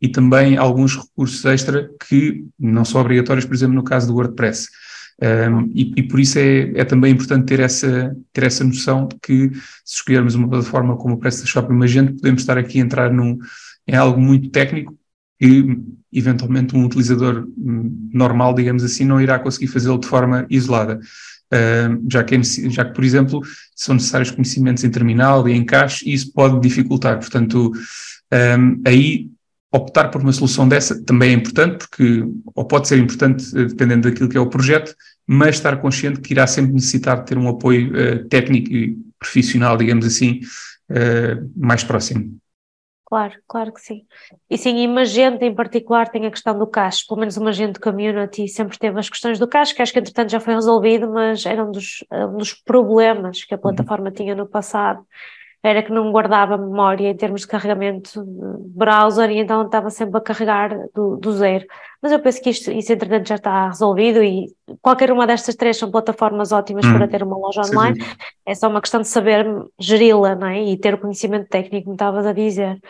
e 0.00 0.08
também 0.08 0.56
alguns 0.56 0.96
recursos 0.96 1.44
extra 1.44 1.88
que 2.08 2.44
não 2.58 2.84
são 2.84 3.00
obrigatórios, 3.00 3.46
por 3.46 3.54
exemplo, 3.54 3.74
no 3.74 3.84
caso 3.84 4.06
do 4.06 4.14
WordPress. 4.14 4.68
Um, 5.20 5.70
e, 5.74 5.92
e, 5.96 6.02
por 6.02 6.18
isso 6.18 6.38
é, 6.38 6.72
é, 6.74 6.84
também 6.84 7.12
importante 7.12 7.46
ter 7.46 7.60
essa, 7.60 8.16
ter 8.32 8.44
essa 8.44 8.64
noção 8.64 9.06
de 9.06 9.16
que 9.20 9.50
se 9.84 9.96
escolhermos 9.96 10.34
uma 10.34 10.48
plataforma 10.48 10.96
como 10.96 11.14
o 11.14 11.18
PrestaShop 11.18 11.70
e 11.70 11.74
Magento, 11.74 12.14
podemos 12.14 12.42
estar 12.42 12.58
aqui 12.58 12.78
a 12.78 12.82
entrar 12.82 13.12
num, 13.12 13.38
em 13.86 13.94
algo 13.94 14.20
muito 14.20 14.50
técnico 14.50 14.96
que 15.38 15.78
eventualmente 16.12 16.76
um 16.76 16.84
utilizador 16.84 17.48
hum, 17.56 18.10
normal, 18.12 18.54
digamos 18.54 18.84
assim, 18.84 19.04
não 19.04 19.20
irá 19.20 19.38
conseguir 19.38 19.68
fazê-lo 19.68 19.98
de 19.98 20.06
forma 20.06 20.46
isolada. 20.48 21.00
Uh, 21.52 22.02
já, 22.10 22.24
que 22.24 22.34
é, 22.34 22.42
já 22.42 22.84
que, 22.84 22.94
por 22.94 23.04
exemplo, 23.04 23.40
são 23.76 23.94
necessários 23.94 24.30
conhecimentos 24.30 24.84
em 24.84 24.90
terminal 24.90 25.46
e 25.48 25.52
em 25.52 25.64
cache, 25.64 26.08
e 26.08 26.14
isso 26.14 26.32
pode 26.32 26.60
dificultar. 26.60 27.18
Portanto, 27.18 27.72
um, 28.32 28.82
aí 28.86 29.28
optar 29.72 30.10
por 30.10 30.20
uma 30.20 30.32
solução 30.32 30.68
dessa 30.68 31.02
também 31.02 31.30
é 31.30 31.32
importante, 31.32 31.78
porque, 31.78 32.24
ou 32.54 32.64
pode 32.64 32.86
ser 32.86 32.98
importante 32.98 33.44
eh, 33.58 33.64
dependendo 33.64 34.08
daquilo 34.08 34.28
que 34.28 34.36
é 34.36 34.40
o 34.40 34.48
projeto, 34.48 34.94
mas 35.26 35.56
estar 35.56 35.80
consciente 35.80 36.20
que 36.20 36.34
irá 36.34 36.46
sempre 36.46 36.74
necessitar 36.74 37.20
de 37.20 37.26
ter 37.26 37.38
um 37.38 37.48
apoio 37.48 37.90
uh, 37.92 38.28
técnico 38.28 38.70
e 38.70 38.98
profissional, 39.18 39.76
digamos 39.76 40.04
assim, 40.04 40.40
uh, 40.90 41.50
mais 41.56 41.82
próximo. 41.82 42.36
Claro, 43.06 43.34
claro 43.46 43.72
que 43.72 43.80
sim. 43.80 44.02
E 44.48 44.58
sim, 44.58 44.76
e 44.78 44.88
Magento 44.88 45.44
em 45.44 45.54
particular 45.54 46.08
tem 46.08 46.26
a 46.26 46.30
questão 46.30 46.58
do 46.58 46.66
cache, 46.66 47.06
pelo 47.06 47.20
menos 47.20 47.36
o 47.36 47.44
Magento 47.44 47.80
Community 47.80 48.48
sempre 48.48 48.78
teve 48.78 48.98
as 48.98 49.08
questões 49.08 49.38
do 49.38 49.46
cache, 49.46 49.74
que 49.74 49.82
acho 49.82 49.92
que 49.92 49.98
entretanto 49.98 50.30
já 50.30 50.40
foi 50.40 50.54
resolvido, 50.54 51.10
mas 51.10 51.46
era 51.46 51.64
um 51.64 51.70
dos, 51.70 52.04
um 52.10 52.36
dos 52.38 52.54
problemas 52.54 53.44
que 53.44 53.54
a 53.54 53.56
uhum. 53.56 53.62
plataforma 53.62 54.08
uhum. 54.08 54.14
tinha 54.14 54.34
no 54.34 54.46
passado 54.46 55.06
era 55.62 55.82
que 55.82 55.92
não 55.92 56.10
guardava 56.10 56.58
memória 56.58 57.08
em 57.08 57.16
termos 57.16 57.42
de 57.42 57.46
carregamento 57.46 58.24
de 58.24 58.68
browser 58.76 59.30
e 59.30 59.38
então 59.38 59.62
estava 59.62 59.90
sempre 59.90 60.18
a 60.18 60.20
carregar 60.20 60.76
do, 60.92 61.16
do 61.16 61.32
zero. 61.32 61.64
Mas 62.02 62.10
eu 62.10 62.18
penso 62.18 62.42
que 62.42 62.50
isto, 62.50 62.72
isso 62.72 62.92
entretanto 62.92 63.28
já 63.28 63.36
está 63.36 63.68
resolvido 63.68 64.22
e 64.24 64.52
qualquer 64.80 65.12
uma 65.12 65.24
destas 65.26 65.54
três 65.54 65.76
são 65.76 65.90
plataformas 65.90 66.50
ótimas 66.50 66.84
Hum, 66.84 66.94
para 66.94 67.06
ter 67.06 67.22
uma 67.22 67.38
loja 67.38 67.60
online, 67.60 68.02
Sim, 68.02 68.10
é 68.44 68.54
só 68.56 68.68
uma 68.68 68.80
questão 68.80 69.00
de 69.00 69.08
saber 69.08 69.46
geri-la, 69.78 70.34
não 70.34 70.48
é? 70.48 70.64
E 70.64 70.76
ter 70.76 70.94
o 70.94 70.98
conhecimento 70.98 71.48
técnico, 71.48 71.84
como 71.84 71.94
estavas 71.94 72.26
a 72.26 72.32
dizer. 72.32 72.80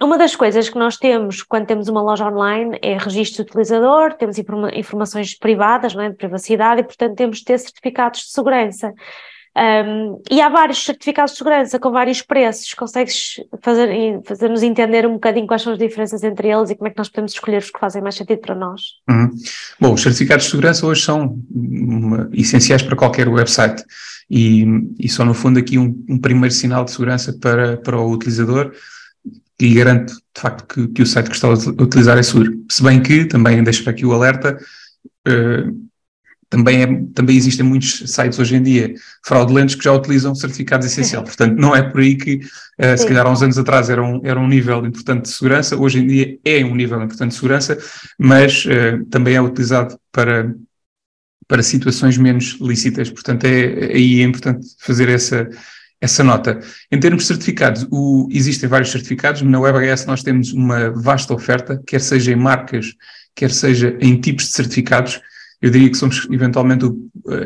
Uma 0.00 0.18
das 0.18 0.36
coisas 0.36 0.68
que 0.68 0.78
nós 0.78 0.96
temos 0.96 1.42
quando 1.42 1.66
temos 1.66 1.88
uma 1.88 2.02
loja 2.02 2.28
online 2.28 2.78
é 2.82 2.96
registro 2.98 3.44
de 3.44 3.50
utilizador, 3.50 4.12
temos 4.14 4.38
informa- 4.38 4.70
informações 4.74 5.36
privadas, 5.36 5.94
não 5.94 6.02
é, 6.02 6.10
de 6.10 6.16
privacidade, 6.16 6.82
e 6.82 6.84
portanto 6.84 7.16
temos 7.16 7.38
de 7.38 7.44
ter 7.44 7.58
certificados 7.58 8.20
de 8.20 8.30
segurança. 8.30 8.92
Um, 9.56 10.20
e 10.30 10.40
há 10.40 10.48
vários 10.48 10.84
certificados 10.84 11.32
de 11.32 11.38
segurança 11.38 11.78
com 11.78 11.90
vários 11.92 12.20
preços. 12.20 12.74
Consegues 12.74 13.36
fazer, 13.62 14.20
fazer-nos 14.24 14.62
entender 14.62 15.06
um 15.06 15.14
bocadinho 15.14 15.46
quais 15.46 15.62
são 15.62 15.72
as 15.72 15.78
diferenças 15.78 16.24
entre 16.24 16.48
eles 16.48 16.70
e 16.70 16.74
como 16.74 16.88
é 16.88 16.90
que 16.90 16.98
nós 16.98 17.08
podemos 17.08 17.32
escolher 17.32 17.58
os 17.58 17.70
que 17.70 17.78
fazem 17.78 18.02
mais 18.02 18.16
sentido 18.16 18.40
para 18.40 18.54
nós? 18.54 18.82
Uhum. 19.08 19.30
Bom, 19.80 19.92
os 19.94 20.02
certificados 20.02 20.46
de 20.46 20.50
segurança 20.50 20.86
hoje 20.86 21.02
são 21.02 21.38
essenciais 22.32 22.82
para 22.82 22.96
qualquer 22.96 23.28
website 23.28 23.84
e, 24.28 24.66
e 24.98 25.08
são, 25.08 25.24
no 25.24 25.34
fundo, 25.34 25.58
aqui 25.58 25.78
um, 25.78 26.04
um 26.08 26.18
primeiro 26.18 26.52
sinal 26.52 26.84
de 26.84 26.90
segurança 26.90 27.32
para, 27.40 27.76
para 27.76 27.98
o 27.98 28.10
utilizador 28.10 28.72
e 29.60 29.74
garante, 29.74 30.12
de 30.12 30.40
facto, 30.40 30.66
que, 30.66 30.88
que 30.88 31.02
o 31.02 31.06
site 31.06 31.30
que 31.30 31.36
está 31.36 31.46
a 31.46 31.52
utilizar 31.52 32.18
é 32.18 32.22
seguro. 32.22 32.52
Se 32.68 32.82
bem 32.82 33.00
que, 33.00 33.24
também 33.24 33.62
deixo 33.62 33.88
aqui 33.88 34.04
o 34.04 34.12
alerta, 34.12 34.58
eh, 35.26 35.64
também, 36.56 36.82
é, 36.82 36.86
também 37.14 37.36
existem 37.36 37.66
muitos 37.66 38.04
sites 38.06 38.38
hoje 38.38 38.54
em 38.56 38.62
dia 38.62 38.94
fraudulentos 39.26 39.74
que 39.74 39.82
já 39.84 39.92
utilizam 39.92 40.34
certificados 40.34 40.86
essencial. 40.86 41.24
Portanto, 41.24 41.56
não 41.58 41.74
é 41.74 41.82
por 41.82 42.00
aí 42.00 42.14
que, 42.16 42.40
eh, 42.78 42.96
se 42.96 43.06
calhar 43.06 43.26
há 43.26 43.30
uns 43.30 43.42
anos 43.42 43.58
atrás 43.58 43.90
era 43.90 44.02
um, 44.02 44.20
era 44.24 44.38
um 44.38 44.46
nível 44.46 44.84
importante 44.86 45.22
de 45.22 45.30
segurança, 45.30 45.76
hoje 45.76 45.98
em 45.98 46.06
dia 46.06 46.38
é 46.44 46.64
um 46.64 46.74
nível 46.74 47.02
importante 47.02 47.30
de 47.30 47.34
segurança, 47.36 47.76
mas 48.18 48.64
eh, 48.68 48.98
também 49.10 49.34
é 49.34 49.40
utilizado 49.42 49.98
para, 50.12 50.54
para 51.48 51.62
situações 51.62 52.16
menos 52.16 52.56
lícitas. 52.60 53.10
Portanto, 53.10 53.44
é, 53.44 53.92
aí 53.92 54.20
é 54.20 54.24
importante 54.24 54.66
fazer 54.78 55.08
essa, 55.08 55.48
essa 56.00 56.22
nota. 56.22 56.60
Em 56.90 57.00
termos 57.00 57.22
de 57.24 57.28
certificados, 57.28 57.86
o- 57.90 58.28
existem 58.30 58.68
vários 58.68 58.90
certificados. 58.92 59.42
Na 59.42 59.58
WebAS 59.60 60.06
nós 60.06 60.22
temos 60.22 60.52
uma 60.52 60.90
vasta 60.90 61.34
oferta, 61.34 61.82
quer 61.86 62.00
seja 62.00 62.32
em 62.32 62.36
marcas, 62.36 62.94
quer 63.34 63.50
seja 63.50 63.96
em 64.00 64.20
tipos 64.20 64.46
de 64.46 64.52
certificados. 64.52 65.20
Eu 65.60 65.70
diria 65.70 65.90
que 65.90 65.96
somos 65.96 66.26
eventualmente 66.30 66.84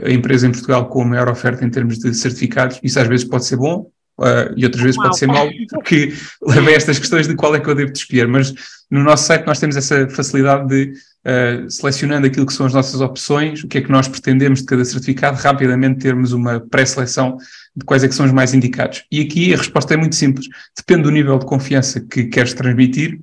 a 0.05 0.11
empresa 0.11 0.47
em 0.47 0.51
Portugal 0.51 0.89
com 0.89 1.03
a 1.03 1.07
maior 1.07 1.29
oferta 1.29 1.65
em 1.65 1.71
termos 1.71 1.99
de 1.99 2.13
certificados. 2.15 2.81
Isso 2.83 2.99
às 2.99 3.07
vezes 3.07 3.27
pode 3.27 3.45
ser 3.45 3.57
bom, 3.57 3.91
ah, 4.21 4.53
e 4.57 4.65
outras 4.65 4.83
vezes 4.83 4.97
pode 4.97 5.17
ser 5.17 5.27
mau, 5.27 5.49
porque 5.71 6.13
leva 6.43 6.71
a 6.71 6.73
estas 6.73 6.99
questões 6.99 7.29
de 7.29 7.35
qual 7.35 7.55
é 7.55 7.61
que 7.61 7.69
eu 7.69 7.75
devo 7.75 7.93
de 7.93 7.99
escolher. 7.99 8.27
Mas 8.27 8.53
no 8.91 9.03
nosso 9.03 9.25
site 9.25 9.47
nós 9.47 9.61
temos 9.61 9.77
essa 9.77 10.09
facilidade 10.09 10.69
de, 10.69 10.93
ah, 11.25 11.65
selecionando 11.69 12.27
aquilo 12.27 12.47
que 12.47 12.53
são 12.53 12.67
as 12.67 12.75
nossas 12.75 13.01
opções, 13.01 13.63
o 13.63 13.69
que 13.69 13.79
é 13.79 13.81
que 13.81 13.91
nós 13.91 14.09
pretendemos 14.09 14.61
de 14.61 14.67
cada 14.67 14.85
certificado, 14.85 15.37
rapidamente 15.37 16.01
termos 16.01 16.33
uma 16.33 16.61
pré-seleção 16.61 17.37
de 17.77 17.85
quais 17.85 18.03
é 18.03 18.09
que 18.09 18.15
são 18.15 18.27
os 18.27 18.33
mais 18.33 18.53
indicados. 18.53 19.05
E 19.11 19.21
aqui 19.21 19.55
a 19.55 19.57
resposta 19.57 19.95
é 19.95 19.97
muito 19.97 20.17
simples. 20.17 20.49
Depende 20.77 21.05
do 21.05 21.11
nível 21.11 21.39
de 21.39 21.47
confiança 21.47 22.01
que 22.01 22.25
queres 22.25 22.53
transmitir 22.53 23.21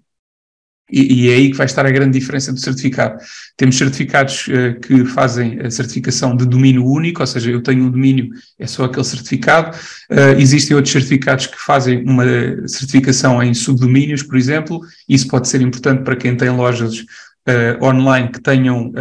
e, 0.91 1.25
e 1.25 1.29
é 1.29 1.35
aí 1.35 1.51
que 1.51 1.57
vai 1.57 1.65
estar 1.65 1.85
a 1.85 1.91
grande 1.91 2.17
diferença 2.19 2.53
do 2.53 2.59
certificado. 2.59 3.17
Temos 3.57 3.77
certificados 3.77 4.47
eh, 4.49 4.73
que 4.73 5.05
fazem 5.05 5.59
a 5.59 5.71
certificação 5.71 6.35
de 6.35 6.45
domínio 6.45 6.85
único, 6.85 7.21
ou 7.21 7.27
seja, 7.27 7.49
eu 7.49 7.61
tenho 7.61 7.85
um 7.85 7.91
domínio, 7.91 8.29
é 8.59 8.67
só 8.67 8.85
aquele 8.85 9.03
certificado. 9.03 9.75
Eh, 10.09 10.35
existem 10.39 10.75
outros 10.75 10.93
certificados 10.93 11.47
que 11.47 11.57
fazem 11.57 12.03
uma 12.03 12.25
certificação 12.67 13.41
em 13.41 13.53
subdomínios, 13.53 14.21
por 14.21 14.37
exemplo. 14.37 14.79
Isso 15.09 15.27
pode 15.27 15.47
ser 15.47 15.61
importante 15.61 16.03
para 16.03 16.15
quem 16.15 16.35
tem 16.35 16.49
lojas 16.49 17.03
eh, 17.47 17.77
online 17.81 18.29
que 18.29 18.41
tenham 18.41 18.91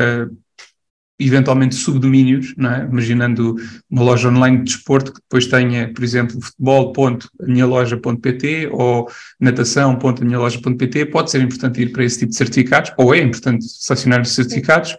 eventualmente 1.18 1.74
subdomínios, 1.77 2.55
é? 2.59 2.85
imaginando 2.85 3.57
uma 3.88 4.03
loja 4.03 4.29
online 4.29 4.59
de 4.59 4.64
desporto 4.64 5.11
que 5.12 5.20
depois 5.20 5.46
tenha, 5.46 5.90
por 5.92 6.03
exemplo, 6.03 6.40
futebol.minhaloja.pt 6.40 8.68
ou 8.72 9.09
natação.minhaloja.pt, 9.38 11.07
pode 11.07 11.31
ser 11.31 11.40
importante 11.40 11.83
ir 11.83 11.92
para 11.92 12.05
esse 12.05 12.18
tipo 12.18 12.31
de 12.31 12.37
certificados, 12.37 12.92
ou 12.98 13.14
é 13.14 13.20
importante 13.20 13.64
selecionar 13.64 14.22
os 14.22 14.31
certificados. 14.31 14.96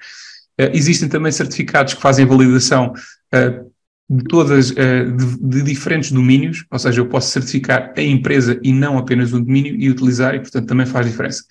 Eh, 0.58 0.72
existem 0.74 1.10
também 1.10 1.34
certificados 1.34 1.94
que 1.94 2.02
fazem 2.02 2.26
validação 2.26 2.94
eh, 3.34 3.62
de 4.10 4.24
todas, 4.26 4.72
eh, 4.78 5.06
de, 5.06 5.38
de 5.40 5.64
diferentes 5.64 6.12
domínios, 6.12 6.64
ou 6.72 6.80
seja, 6.80 7.02
eu 7.02 7.08
posso 7.08 7.32
certificar 7.32 7.94
a 7.98 8.02
empresa 8.02 8.58
e 8.64 8.72
não 8.72 8.98
apenas 8.98 9.34
um 9.34 9.44
domínio 9.44 9.76
e 9.76 9.90
utilizar, 9.90 10.34
e 10.36 10.40
portanto 10.40 10.68
também 10.68 10.86
faz 10.86 11.06
diferença. 11.08 11.44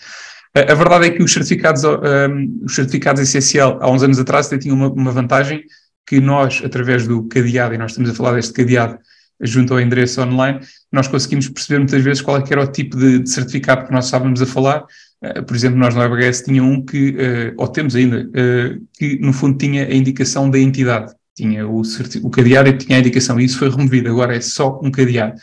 A 0.56 0.74
verdade 0.74 1.06
é 1.06 1.10
que 1.10 1.20
os 1.20 1.32
certificados, 1.32 1.82
um, 1.82 2.60
os 2.64 2.76
certificados 2.76 3.20
essencial, 3.20 3.76
há 3.82 3.90
uns 3.90 4.04
anos 4.04 4.20
atrás, 4.20 4.46
até 4.46 4.56
tinham 4.56 4.76
uma, 4.76 4.88
uma 4.88 5.10
vantagem 5.10 5.64
que 6.06 6.20
nós, 6.20 6.62
através 6.64 7.08
do 7.08 7.24
cadeado, 7.24 7.74
e 7.74 7.78
nós 7.78 7.90
estamos 7.90 8.10
a 8.10 8.14
falar 8.14 8.34
deste 8.34 8.52
cadeado 8.52 8.96
junto 9.40 9.74
ao 9.74 9.80
endereço 9.80 10.22
online, 10.22 10.60
nós 10.92 11.08
conseguimos 11.08 11.48
perceber 11.48 11.78
muitas 11.78 12.02
vezes 12.02 12.22
qual 12.22 12.36
é 12.36 12.42
que 12.42 12.52
era 12.52 12.62
o 12.62 12.66
tipo 12.68 12.96
de, 12.96 13.18
de 13.18 13.30
certificado 13.30 13.86
que 13.86 13.92
nós 13.92 14.04
estávamos 14.04 14.40
a 14.40 14.46
falar. 14.46 14.84
Uh, 15.20 15.42
por 15.42 15.56
exemplo, 15.56 15.76
nós 15.76 15.92
no 15.92 16.00
WebHS 16.00 16.42
tinha 16.42 16.62
um 16.62 16.84
que, 16.84 17.10
uh, 17.10 17.54
ou 17.56 17.66
temos 17.66 17.96
ainda, 17.96 18.20
uh, 18.20 18.86
que 18.96 19.18
no 19.18 19.32
fundo 19.32 19.58
tinha 19.58 19.86
a 19.86 19.94
indicação 19.94 20.48
da 20.48 20.58
entidade. 20.58 21.12
Tinha 21.34 21.66
o, 21.66 21.82
o 22.22 22.30
cadeado 22.30 22.68
e 22.68 22.78
tinha 22.78 22.96
a 22.96 23.00
indicação, 23.00 23.40
e 23.40 23.44
isso 23.44 23.58
foi 23.58 23.68
removido, 23.68 24.08
agora 24.08 24.36
é 24.36 24.40
só 24.40 24.80
um 24.80 24.90
cadeado. 24.90 25.34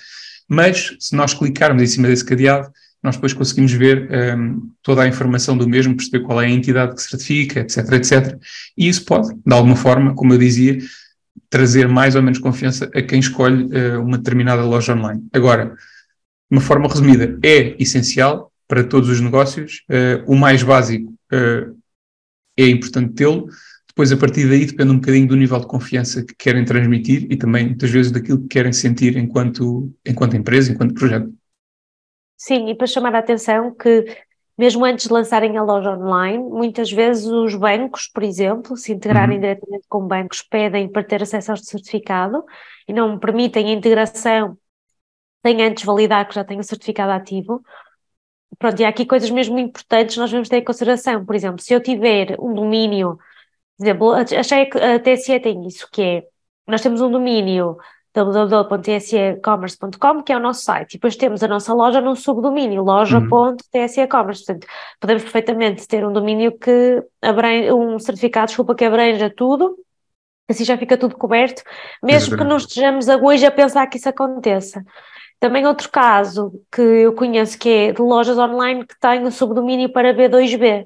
Mas, 0.47 0.95
se 1.01 1.13
nós 1.17 1.33
clicarmos 1.33 1.83
em 1.83 1.87
cima 1.87 2.07
desse 2.07 2.23
cadeado, 2.23 2.71
nós 3.03 3.15
depois 3.15 3.33
conseguimos 3.33 3.71
ver 3.71 4.09
um, 4.37 4.71
toda 4.83 5.01
a 5.01 5.07
informação 5.07 5.57
do 5.57 5.67
mesmo, 5.67 5.95
perceber 5.95 6.23
qual 6.23 6.41
é 6.41 6.45
a 6.45 6.49
entidade 6.49 6.95
que 6.95 7.01
certifica, 7.01 7.61
etc, 7.61 7.91
etc. 7.93 8.39
E 8.77 8.87
isso 8.87 9.03
pode, 9.05 9.33
de 9.33 9.53
alguma 9.53 9.75
forma, 9.75 10.13
como 10.13 10.33
eu 10.33 10.37
dizia, 10.37 10.77
trazer 11.49 11.87
mais 11.87 12.15
ou 12.15 12.21
menos 12.21 12.39
confiança 12.39 12.89
a 12.93 13.01
quem 13.01 13.19
escolhe 13.19 13.65
uh, 13.65 14.01
uma 14.01 14.17
determinada 14.17 14.63
loja 14.63 14.93
online. 14.93 15.23
Agora, 15.33 15.65
de 15.65 16.57
uma 16.57 16.61
forma 16.61 16.87
resumida, 16.87 17.37
é 17.43 17.75
essencial 17.81 18.51
para 18.67 18.83
todos 18.83 19.09
os 19.09 19.19
negócios. 19.19 19.83
Uh, 19.89 20.31
o 20.31 20.35
mais 20.35 20.61
básico 20.61 21.11
uh, 21.33 21.75
é 22.57 22.67
importante 22.67 23.13
tê-lo. 23.13 23.47
Depois, 23.87 24.11
a 24.11 24.17
partir 24.17 24.47
daí, 24.47 24.65
depende 24.65 24.91
um 24.91 24.95
bocadinho 24.95 25.27
do 25.27 25.35
nível 25.35 25.59
de 25.59 25.67
confiança 25.67 26.23
que 26.23 26.33
querem 26.37 26.63
transmitir 26.63 27.27
e 27.29 27.35
também, 27.35 27.65
muitas 27.65 27.89
vezes, 27.89 28.11
daquilo 28.11 28.41
que 28.41 28.47
querem 28.47 28.71
sentir 28.71 29.17
enquanto, 29.17 29.91
enquanto 30.05 30.37
empresa, 30.37 30.71
enquanto 30.71 30.93
projeto. 30.93 31.33
Sim, 32.41 32.69
e 32.69 32.75
para 32.75 32.87
chamar 32.87 33.13
a 33.13 33.19
atenção 33.19 33.71
que 33.71 34.03
mesmo 34.57 34.83
antes 34.83 35.05
de 35.05 35.13
lançarem 35.13 35.57
a 35.57 35.63
loja 35.63 35.91
online, 35.91 36.43
muitas 36.43 36.91
vezes 36.91 37.27
os 37.27 37.53
bancos, 37.53 38.07
por 38.07 38.23
exemplo, 38.23 38.75
se 38.75 38.91
integrarem 38.91 39.35
uhum. 39.35 39.41
diretamente 39.41 39.85
com 39.87 40.07
bancos, 40.07 40.41
pedem 40.41 40.91
para 40.91 41.03
ter 41.03 41.21
acesso 41.21 41.51
ao 41.51 41.57
certificado 41.57 42.43
e 42.87 42.93
não 42.93 43.19
permitem 43.19 43.69
a 43.69 43.73
integração 43.73 44.57
sem 45.45 45.61
antes 45.61 45.83
validar 45.83 46.27
que 46.27 46.33
já 46.33 46.43
tem 46.43 46.59
o 46.59 46.63
certificado 46.63 47.11
ativo. 47.11 47.61
Pronto, 48.57 48.79
e 48.81 48.85
há 48.85 48.89
aqui 48.89 49.05
coisas 49.05 49.29
mesmo 49.29 49.59
importantes 49.59 50.15
que 50.15 50.19
nós 50.19 50.31
devemos 50.31 50.49
ter 50.49 50.57
em 50.57 50.63
consideração. 50.63 51.23
Por 51.23 51.35
exemplo, 51.35 51.61
se 51.61 51.73
eu 51.75 51.81
tiver 51.81 52.35
um 52.39 52.55
domínio, 52.55 53.19
por 53.77 53.83
exemplo, 53.85 54.13
achei 54.13 54.65
que 54.65 54.79
a 54.79 54.99
TSE 54.99 55.39
tem 55.39 55.67
isso, 55.67 55.87
que 55.91 56.01
é, 56.01 56.23
nós 56.67 56.81
temos 56.81 57.01
um 57.01 57.11
domínio 57.11 57.77
www.tsecommerce.com, 58.13 60.23
que 60.23 60.33
é 60.33 60.37
o 60.37 60.39
nosso 60.39 60.63
site, 60.63 60.93
e 60.93 60.97
depois 60.97 61.15
temos 61.15 61.41
a 61.41 61.47
nossa 61.47 61.73
loja 61.73 62.01
num 62.01 62.15
subdomínio, 62.15 62.83
loja.tsecommerce, 62.83 64.45
portanto, 64.45 64.67
podemos 64.99 65.23
perfeitamente 65.23 65.87
ter 65.87 66.05
um 66.05 66.11
domínio 66.11 66.57
que 66.57 67.01
abrange, 67.21 67.71
um 67.71 67.97
certificado, 67.97 68.47
desculpa, 68.47 68.75
que 68.75 68.83
abranja 68.83 69.29
tudo, 69.29 69.77
assim 70.49 70.65
já 70.65 70.77
fica 70.77 70.97
tudo 70.97 71.15
coberto, 71.15 71.63
mesmo 72.03 72.37
que 72.37 72.43
não 72.43 72.57
estejamos 72.57 73.07
a 73.07 73.15
hoje 73.15 73.45
a 73.45 73.51
pensar 73.51 73.87
que 73.87 73.97
isso 73.97 74.09
aconteça. 74.09 74.83
Também 75.39 75.65
outro 75.65 75.89
caso 75.89 76.51
que 76.71 76.81
eu 76.81 77.13
conheço 77.13 77.57
que 77.57 77.69
é 77.69 77.91
de 77.93 78.01
lojas 78.01 78.37
online 78.37 78.85
que 78.85 78.99
tem 78.99 79.23
o 79.23 79.31
subdomínio 79.31 79.91
para 79.91 80.13
B2B, 80.13 80.85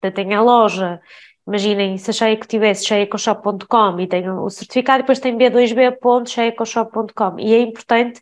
portanto 0.00 0.14
tem 0.14 0.34
a 0.34 0.42
loja 0.42 1.00
Imaginem, 1.46 1.96
se 1.96 2.10
a 2.10 2.12
Cheia 2.12 2.36
que 2.36 2.48
tivesse 2.48 2.84
cheiacoshop.com 2.86 4.00
e 4.00 4.08
tem 4.08 4.28
o 4.28 4.50
certificado, 4.50 5.02
depois 5.02 5.20
tem 5.20 5.38
b2b.cheiacoshop.com 5.38 7.38
e 7.38 7.54
é 7.54 7.60
importante 7.60 8.20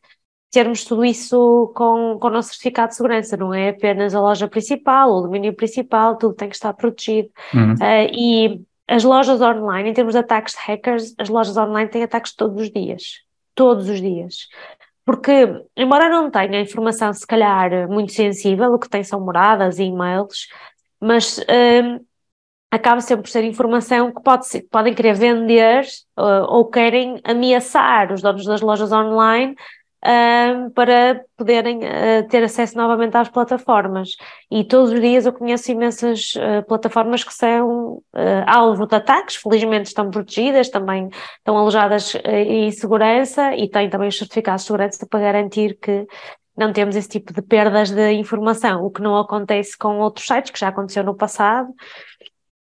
termos 0.50 0.84
tudo 0.84 1.02
isso 1.04 1.72
com, 1.74 2.18
com 2.20 2.28
o 2.28 2.30
nosso 2.30 2.50
certificado 2.50 2.90
de 2.90 2.96
segurança, 2.96 3.36
não 3.36 3.52
é 3.52 3.70
apenas 3.70 4.14
a 4.14 4.20
loja 4.20 4.46
principal, 4.46 5.10
o 5.10 5.22
domínio 5.22 5.52
principal, 5.54 6.16
tudo 6.16 6.34
tem 6.34 6.48
que 6.48 6.54
estar 6.54 6.72
protegido. 6.74 7.28
Uhum. 7.52 7.72
Uh, 7.72 8.08
e 8.12 8.62
as 8.86 9.02
lojas 9.02 9.40
online, 9.40 9.90
em 9.90 9.94
termos 9.94 10.12
de 10.12 10.20
ataques 10.20 10.54
de 10.54 10.60
hackers, 10.60 11.14
as 11.18 11.28
lojas 11.28 11.56
online 11.56 11.90
têm 11.90 12.04
ataques 12.04 12.36
todos 12.36 12.60
os 12.60 12.70
dias, 12.70 13.22
todos 13.54 13.88
os 13.88 14.00
dias. 14.00 14.46
Porque, 15.04 15.60
embora 15.76 16.08
não 16.08 16.30
tenha 16.30 16.60
informação, 16.60 17.12
se 17.12 17.26
calhar, 17.26 17.88
muito 17.88 18.12
sensível, 18.12 18.72
o 18.72 18.78
que 18.78 18.88
tem 18.88 19.02
são 19.02 19.20
moradas 19.20 19.78
e 19.78 19.84
e-mails, 19.84 20.48
mas... 21.00 21.38
Uh, 21.38 22.04
acaba 22.74 23.00
sempre 23.00 23.22
por 23.22 23.30
ser 23.30 23.44
informação 23.44 24.12
que 24.12 24.20
pode 24.20 24.46
ser, 24.46 24.66
podem 24.68 24.92
querer 24.92 25.14
vender 25.14 25.84
uh, 26.18 26.44
ou 26.48 26.68
querem 26.68 27.20
ameaçar 27.22 28.12
os 28.12 28.20
donos 28.20 28.44
das 28.44 28.60
lojas 28.60 28.90
online 28.90 29.54
uh, 30.04 30.70
para 30.70 31.24
poderem 31.36 31.78
uh, 31.78 32.26
ter 32.28 32.42
acesso 32.42 32.76
novamente 32.76 33.16
às 33.16 33.28
plataformas. 33.28 34.16
E 34.50 34.64
todos 34.64 34.90
os 34.90 35.00
dias 35.00 35.24
eu 35.24 35.32
conheço 35.32 35.70
imensas 35.70 36.34
uh, 36.34 36.66
plataformas 36.66 37.22
que 37.22 37.32
são 37.32 38.02
alvo 38.46 38.86
de 38.86 38.96
ataques, 38.96 39.36
felizmente 39.36 39.86
estão 39.86 40.10
protegidas, 40.10 40.68
também 40.68 41.08
estão 41.38 41.56
alojadas 41.56 42.14
em 42.24 42.70
segurança 42.72 43.54
e 43.54 43.68
têm 43.68 43.88
também 43.88 44.08
os 44.08 44.18
certificados 44.18 44.62
de 44.62 44.66
segurança 44.66 45.06
para 45.06 45.20
garantir 45.20 45.78
que 45.80 46.06
não 46.56 46.72
temos 46.72 46.94
esse 46.94 47.08
tipo 47.08 47.32
de 47.32 47.42
perdas 47.42 47.90
de 47.90 48.12
informação, 48.12 48.84
o 48.84 48.90
que 48.90 49.02
não 49.02 49.16
acontece 49.16 49.76
com 49.76 49.98
outros 49.98 50.26
sites, 50.26 50.52
que 50.52 50.58
já 50.58 50.68
aconteceu 50.68 51.02
no 51.02 51.14
passado, 51.14 51.68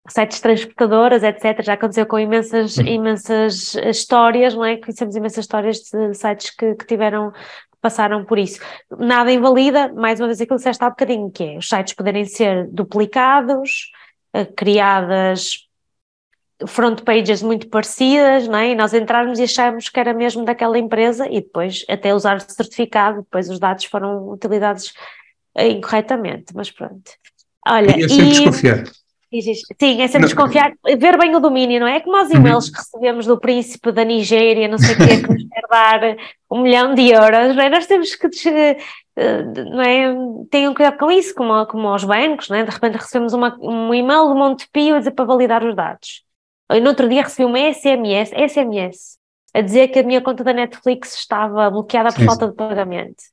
sites 0.07 0.39
transportadoras, 0.39 1.23
etc. 1.23 1.61
Já 1.61 1.73
aconteceu 1.73 2.05
com 2.05 2.19
imensas, 2.19 2.77
uhum. 2.77 2.85
imensas 2.85 3.75
histórias, 3.75 4.53
não 4.55 4.65
é? 4.65 4.77
Conhecemos 4.77 5.15
imensas 5.15 5.45
histórias 5.45 5.77
de 5.77 6.13
sites 6.13 6.49
que, 6.49 6.75
que 6.75 6.85
tiveram 6.85 7.31
passaram 7.81 8.23
por 8.23 8.37
isso. 8.37 8.59
Nada 8.99 9.31
invalida, 9.31 9.91
mais 9.93 10.19
uma 10.19 10.27
vez 10.27 10.39
aquilo 10.39 10.57
que 10.57 10.61
disseste 10.61 10.83
há 10.83 10.89
bocadinho, 10.89 11.31
que 11.31 11.43
é 11.43 11.57
os 11.57 11.67
sites 11.67 11.93
poderem 11.95 12.25
ser 12.25 12.67
duplicados, 12.67 13.91
eh, 14.33 14.45
criadas 14.45 15.67
front 16.67 17.01
pages 17.01 17.41
muito 17.41 17.67
parecidas, 17.69 18.47
não 18.47 18.59
é? 18.59 18.69
E 18.69 18.75
nós 18.75 18.93
entrarmos 18.93 19.39
e 19.39 19.43
acharmos 19.43 19.89
que 19.89 19.99
era 19.99 20.13
mesmo 20.13 20.45
daquela 20.45 20.77
empresa 20.77 21.27
e 21.27 21.41
depois 21.41 21.83
até 21.89 22.13
usar 22.13 22.37
o 22.37 22.39
certificado, 22.39 23.23
depois 23.23 23.49
os 23.49 23.59
dados 23.59 23.85
foram 23.85 24.29
utilizados 24.29 24.93
eh, 25.55 25.69
incorretamente, 25.69 26.53
mas 26.55 26.69
pronto. 26.69 27.11
Olha, 27.67 27.95
e 27.97 29.00
Sim, 29.79 30.01
é 30.01 30.07
sempre 30.07 30.27
desconfiar, 30.27 30.73
ver 30.83 31.17
bem 31.17 31.33
o 31.33 31.39
domínio, 31.39 31.79
não 31.79 31.87
é? 31.87 32.01
Como 32.01 32.21
os 32.21 32.29
uhum. 32.29 32.35
e-mails 32.35 32.69
que 32.69 32.77
recebemos 32.77 33.25
do 33.25 33.39
príncipe 33.39 33.89
da 33.93 34.03
Nigéria, 34.03 34.67
não 34.67 34.77
sei 34.77 34.93
o 34.93 34.97
quê, 34.97 35.21
que 35.23 35.29
nos 35.29 35.43
quer 35.47 35.63
dar 35.69 36.17
um 36.51 36.61
milhão 36.61 36.93
de 36.93 37.09
euros, 37.09 37.55
não 37.55 37.63
é? 37.63 37.69
Nós 37.69 37.87
temos 37.87 38.13
que, 38.13 38.27
eh, 39.15 39.43
não 39.43 39.81
é? 39.81 40.13
Tenham 40.49 40.73
cuidado 40.73 40.97
com 40.97 41.09
isso, 41.09 41.33
como, 41.33 41.65
como 41.67 41.87
aos 41.87 42.03
bancos, 42.03 42.49
não 42.49 42.57
é? 42.57 42.65
De 42.65 42.71
repente 42.71 42.97
recebemos 42.97 43.31
uma, 43.31 43.57
um 43.61 43.93
e-mail 43.93 44.27
do 44.27 44.35
Montepio 44.35 44.95
a 44.95 44.99
dizer 44.99 45.11
para 45.11 45.23
validar 45.23 45.63
os 45.63 45.75
dados. 45.75 46.23
E 46.69 46.81
no 46.81 46.89
outro 46.89 47.07
dia 47.07 47.23
recebi 47.23 47.45
uma 47.45 47.73
SMS, 47.73 48.31
SMS, 48.31 49.17
a 49.53 49.61
dizer 49.61 49.87
que 49.87 49.99
a 49.99 50.03
minha 50.03 50.19
conta 50.19 50.43
da 50.43 50.51
Netflix 50.51 51.15
estava 51.15 51.69
bloqueada 51.69 52.09
por 52.09 52.19
Sim. 52.19 52.25
falta 52.25 52.47
de 52.49 52.55
pagamento 52.55 53.23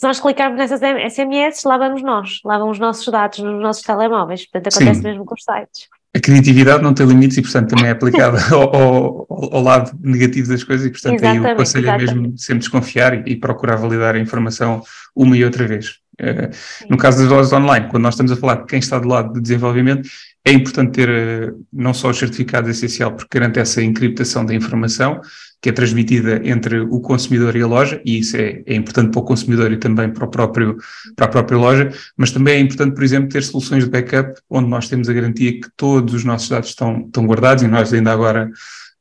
se 0.00 0.06
nós 0.06 0.18
clicarmos 0.18 0.56
nessas 0.56 0.80
SMS, 0.80 1.62
lá 1.66 1.76
vamos 1.76 2.02
nós, 2.02 2.40
lá 2.42 2.56
vão 2.56 2.70
os 2.70 2.78
nossos 2.78 3.06
dados 3.12 3.38
nos 3.40 3.60
nossos 3.60 3.82
telemóveis. 3.82 4.46
Portanto, 4.46 4.74
acontece 4.74 5.02
Sim. 5.02 5.08
mesmo 5.08 5.26
com 5.26 5.34
os 5.34 5.44
sites. 5.44 5.88
A 6.16 6.18
criatividade 6.18 6.82
não 6.82 6.94
tem 6.94 7.04
limites 7.04 7.36
e, 7.36 7.42
portanto, 7.42 7.68
também 7.68 7.88
é 7.88 7.90
aplicada 7.90 8.38
ao, 8.50 8.74
ao, 8.74 9.26
ao, 9.28 9.62
lado 9.62 9.92
negativo 10.00 10.48
das 10.48 10.64
coisas 10.64 10.86
e, 10.86 10.90
portanto, 10.90 11.16
exatamente, 11.16 11.46
aí 11.46 11.52
o 11.52 11.56
conselho 11.56 11.84
exatamente. 11.84 12.10
é 12.10 12.14
mesmo 12.14 12.38
sempre 12.38 12.58
desconfiar 12.60 13.28
e, 13.28 13.32
e, 13.32 13.36
procurar 13.36 13.76
validar 13.76 14.14
a 14.14 14.18
informação 14.18 14.82
uma 15.14 15.36
e 15.36 15.44
outra 15.44 15.66
vez. 15.66 15.98
Uh, 16.18 16.48
no 16.88 16.96
caso 16.96 17.18
das 17.18 17.28
lojas 17.28 17.52
online, 17.52 17.88
quando 17.90 18.02
nós 18.02 18.14
estamos 18.14 18.32
a 18.32 18.36
falar 18.36 18.54
de 18.54 18.66
quem 18.68 18.78
está 18.78 18.98
do 18.98 19.06
lado 19.06 19.34
de 19.34 19.40
desenvolvimento, 19.42 20.08
é 20.46 20.52
importante 20.52 20.92
ter 20.92 21.10
uh, 21.10 21.66
não 21.70 21.92
só 21.92 22.08
o 22.08 22.14
certificado 22.14 22.70
essencial, 22.70 23.12
porque 23.12 23.38
garante 23.38 23.58
essa 23.58 23.82
encriptação 23.82 24.46
da 24.46 24.54
informação, 24.54 25.20
que 25.60 25.68
é 25.68 25.72
transmitida 25.72 26.40
entre 26.42 26.80
o 26.80 27.00
consumidor 27.00 27.54
e 27.54 27.62
a 27.62 27.66
loja, 27.66 28.00
e 28.04 28.18
isso 28.18 28.36
é, 28.36 28.62
é, 28.64 28.74
importante 28.74 29.10
para 29.10 29.20
o 29.20 29.24
consumidor 29.24 29.70
e 29.70 29.76
também 29.76 30.10
para, 30.10 30.24
o 30.24 30.28
próprio, 30.28 30.78
para 31.14 31.26
a 31.26 31.28
própria 31.28 31.58
loja, 31.58 31.92
mas 32.16 32.30
também 32.30 32.54
é 32.54 32.60
importante, 32.60 32.94
por 32.94 33.04
exemplo, 33.04 33.28
ter 33.28 33.42
soluções 33.42 33.84
de 33.84 33.90
backup, 33.90 34.40
onde 34.48 34.68
nós 34.68 34.88
temos 34.88 35.08
a 35.08 35.12
garantia 35.12 35.52
que 35.52 35.68
todos 35.76 36.14
os 36.14 36.24
nossos 36.24 36.48
dados 36.48 36.70
estão, 36.70 37.04
estão 37.04 37.26
guardados, 37.26 37.62
e 37.62 37.68
nós 37.68 37.92
ainda 37.92 38.10
agora, 38.10 38.50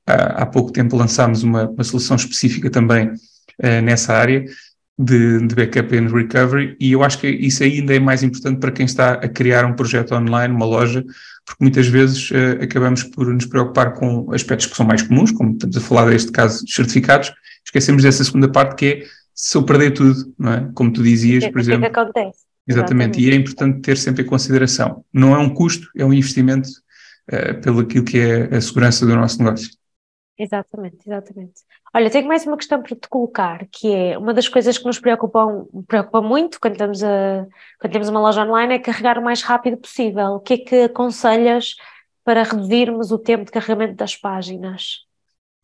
há, 0.06 0.44
há 0.44 0.46
pouco 0.46 0.72
tempo, 0.72 0.98
lançámos 0.98 1.44
uma, 1.44 1.70
uma 1.70 1.84
solução 1.84 2.18
específica 2.18 2.70
também 2.70 3.08
uh, 3.08 3.82
nessa 3.82 4.14
área, 4.14 4.44
de, 5.02 5.48
de, 5.48 5.56
backup 5.56 5.98
and 5.98 6.10
recovery, 6.14 6.76
e 6.78 6.92
eu 6.92 7.02
acho 7.02 7.20
que 7.20 7.28
isso 7.30 7.64
ainda 7.64 7.96
é 7.96 8.00
mais 8.00 8.22
importante 8.22 8.60
para 8.60 8.70
quem 8.70 8.86
está 8.86 9.14
a 9.14 9.30
criar 9.30 9.64
um 9.64 9.74
projeto 9.74 10.14
online, 10.14 10.54
uma 10.54 10.66
loja, 10.66 11.06
porque 11.50 11.64
muitas 11.64 11.88
vezes 11.88 12.30
uh, 12.30 12.62
acabamos 12.64 13.04
por 13.04 13.26
nos 13.34 13.46
preocupar 13.48 13.96
com 13.96 14.32
aspectos 14.32 14.68
que 14.68 14.76
são 14.76 14.86
mais 14.86 15.02
comuns, 15.02 15.32
como 15.32 15.54
estamos 15.54 15.76
a 15.76 15.82
falar 15.82 16.06
deste 16.08 16.32
caso 16.32 16.64
dos 16.64 16.76
certificados, 16.76 17.34
esquecemos 17.66 18.04
dessa 18.04 18.24
segunda 18.24 18.48
parte 18.48 18.76
que 18.76 18.86
é 18.86 19.04
se 19.34 19.58
eu 19.58 19.64
perder 19.64 19.92
tudo, 19.92 20.32
não 20.38 20.54
é? 20.54 20.70
Como 20.76 20.94
tu 20.94 21.02
dizias, 21.02 21.48
por 21.48 21.60
exemplo. 21.60 21.88
O 21.88 21.92
que 21.92 22.00
acontece? 22.00 22.40
Exatamente, 22.68 23.20
Exatamente, 23.20 23.22
e 23.22 23.32
é 23.32 23.36
importante 23.36 23.82
ter 23.82 23.98
sempre 23.98 24.22
em 24.22 24.28
consideração. 24.28 25.04
Não 25.12 25.34
é 25.34 25.40
um 25.40 25.50
custo, 25.50 25.88
é 25.98 26.06
um 26.06 26.14
investimento 26.14 26.70
uh, 27.32 27.60
pelo 27.62 27.80
aquilo 27.80 28.06
que 28.06 28.20
é 28.20 28.56
a 28.56 28.62
segurança 28.62 29.06
do 29.08 29.16
nosso 29.16 29.40
negócio. 29.40 29.72
Exatamente, 30.40 31.00
exatamente. 31.06 31.54
Olha, 31.94 32.10
tenho 32.10 32.26
mais 32.26 32.48
uma 32.48 32.56
questão 32.56 32.82
para 32.82 32.96
te 32.96 33.10
colocar, 33.10 33.68
que 33.70 33.94
é 33.94 34.18
uma 34.18 34.34
das 34.34 34.48
coisas 34.48 34.78
que 34.78 34.86
nos 34.86 34.98
preocupam, 34.98 35.66
preocupa 35.86 36.22
muito 36.22 36.62
quando, 36.62 36.74
estamos 36.74 37.04
a, 37.04 37.46
quando 37.78 37.92
temos 37.92 38.08
uma 38.08 38.22
loja 38.22 38.46
online 38.46 38.76
é 38.76 38.80
carregar 38.80 39.18
o 39.18 39.24
mais 39.24 39.42
rápido 39.42 39.76
possível. 39.76 40.36
O 40.36 40.40
que 40.40 40.54
é 40.54 40.58
que 40.58 40.76
aconselhas 40.84 41.76
para 42.24 42.44
reduzirmos 42.44 43.12
o 43.12 43.20
tempo 43.20 43.44
de 43.44 43.52
carregamento 43.52 43.96
das 43.96 44.16
páginas? 44.16 45.00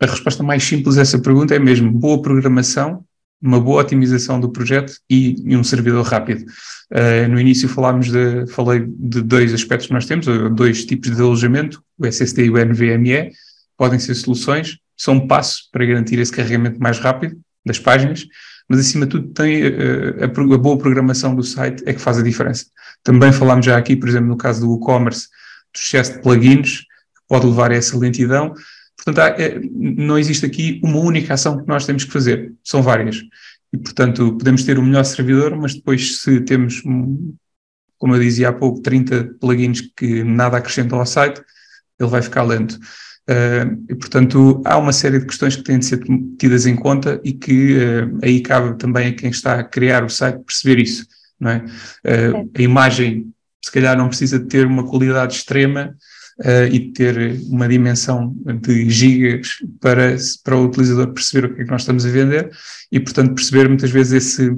A 0.01 0.07
resposta 0.07 0.43
mais 0.43 0.61
simples 0.61 0.97
a 0.97 1.03
essa 1.03 1.19
pergunta 1.19 1.55
é 1.55 1.59
mesmo 1.59 1.89
boa 1.89 2.21
programação, 2.21 3.05
uma 3.41 3.61
boa 3.61 3.81
otimização 3.81 4.41
do 4.41 4.51
projeto 4.51 4.91
e, 5.09 5.41
e 5.45 5.55
um 5.55 5.63
servidor 5.63 6.03
rápido. 6.03 6.43
Uh, 6.91 7.29
no 7.29 7.39
início 7.39 7.69
falámos 7.69 8.11
de, 8.11 8.45
falei 8.47 8.85
de 8.85 9.21
dois 9.21 9.53
aspectos 9.53 9.87
que 9.87 9.93
nós 9.93 10.05
temos, 10.05 10.25
dois 10.53 10.83
tipos 10.83 11.15
de 11.15 11.21
alojamento, 11.21 11.81
o 11.97 12.05
SSD 12.05 12.47
e 12.47 12.49
o 12.49 12.57
NVMe, 12.57 13.31
podem 13.77 13.99
ser 13.99 14.15
soluções, 14.15 14.77
são 14.97 15.15
um 15.15 15.27
passo 15.27 15.69
para 15.71 15.85
garantir 15.85 16.19
esse 16.19 16.31
carregamento 16.31 16.79
mais 16.79 16.99
rápido 16.99 17.37
das 17.65 17.79
páginas, 17.79 18.25
mas 18.69 18.79
acima 18.79 19.05
de 19.05 19.11
tudo 19.11 19.27
tem 19.29 19.63
uh, 19.67 20.21
a, 20.21 20.25
a, 20.25 20.57
boa 20.57 20.77
programação 20.77 21.35
do 21.35 21.43
site 21.43 21.83
é 21.85 21.93
que 21.93 22.01
faz 22.01 22.17
a 22.17 22.23
diferença. 22.23 22.65
Também 23.03 23.31
falámos 23.31 23.65
já 23.65 23.77
aqui, 23.77 23.95
por 23.95 24.09
exemplo, 24.09 24.27
no 24.27 24.37
caso 24.37 24.65
do 24.65 24.75
e-commerce, 24.75 25.27
do 25.73 25.77
excesso 25.77 26.13
de 26.13 26.21
plugins, 26.21 26.79
que 26.79 27.21
pode 27.27 27.45
levar 27.45 27.71
a 27.71 27.75
essa 27.75 27.97
lentidão. 27.97 28.53
Portanto, 28.95 29.19
há, 29.19 29.41
é, 29.41 29.59
não 29.71 30.17
existe 30.17 30.45
aqui 30.45 30.79
uma 30.83 30.99
única 30.99 31.33
ação 31.33 31.61
que 31.61 31.67
nós 31.67 31.85
temos 31.85 32.05
que 32.05 32.11
fazer, 32.11 32.53
são 32.63 32.81
várias. 32.81 33.21
E, 33.71 33.77
portanto, 33.77 34.35
podemos 34.37 34.63
ter 34.63 34.79
o 34.79 34.83
melhor 34.83 35.03
servidor, 35.03 35.55
mas 35.55 35.75
depois, 35.75 36.21
se 36.21 36.39
temos, 36.41 36.81
como 37.97 38.15
eu 38.15 38.19
dizia 38.19 38.49
há 38.49 38.53
pouco, 38.53 38.81
30 38.81 39.35
plugins 39.39 39.81
que 39.95 40.23
nada 40.23 40.57
acrescentam 40.57 40.99
ao 40.99 41.05
site, 41.05 41.41
ele 41.99 42.09
vai 42.09 42.21
ficar 42.21 42.43
lento. 42.43 42.79
Uh, 43.27 43.83
e, 43.89 43.95
portanto, 43.95 44.61
há 44.63 44.77
uma 44.77 44.93
série 44.93 45.19
de 45.19 45.25
questões 45.25 45.55
que 45.55 45.63
têm 45.63 45.79
de 45.79 45.85
ser 45.85 45.99
tidas 46.37 46.67
em 46.67 46.75
conta 46.75 47.19
e 47.23 47.33
que 47.33 47.75
uh, 47.75 48.19
aí 48.21 48.39
cabe 48.39 48.77
também 48.77 49.07
a 49.07 49.13
quem 49.13 49.31
está 49.31 49.59
a 49.59 49.63
criar 49.63 50.03
o 50.03 50.09
site 50.09 50.43
perceber 50.45 50.81
isso. 50.81 51.07
Não 51.39 51.49
é? 51.49 51.65
Uh, 52.05 52.51
a 52.55 52.61
imagem, 52.61 53.33
se 53.63 53.71
calhar, 53.71 53.97
não 53.97 54.09
precisa 54.09 54.37
de 54.37 54.45
ter 54.45 54.67
uma 54.67 54.87
qualidade 54.87 55.35
extrema 55.35 55.95
e 56.69 56.79
de 56.79 56.91
ter 56.91 57.39
uma 57.47 57.65
dimensão 57.65 58.35
de 58.61 58.89
gigas 58.89 59.51
para, 59.79 60.17
para 60.43 60.57
o 60.57 60.65
utilizador 60.65 61.13
perceber 61.13 61.47
o 61.47 61.55
que 61.55 61.61
é 61.61 61.63
que 61.63 61.71
nós 61.71 61.83
estamos 61.83 62.05
a 62.05 62.09
vender 62.09 62.51
e, 62.91 62.99
portanto, 62.99 63.33
perceber 63.33 63.69
muitas 63.69 63.89
vezes 63.89 64.11
esse, 64.11 64.53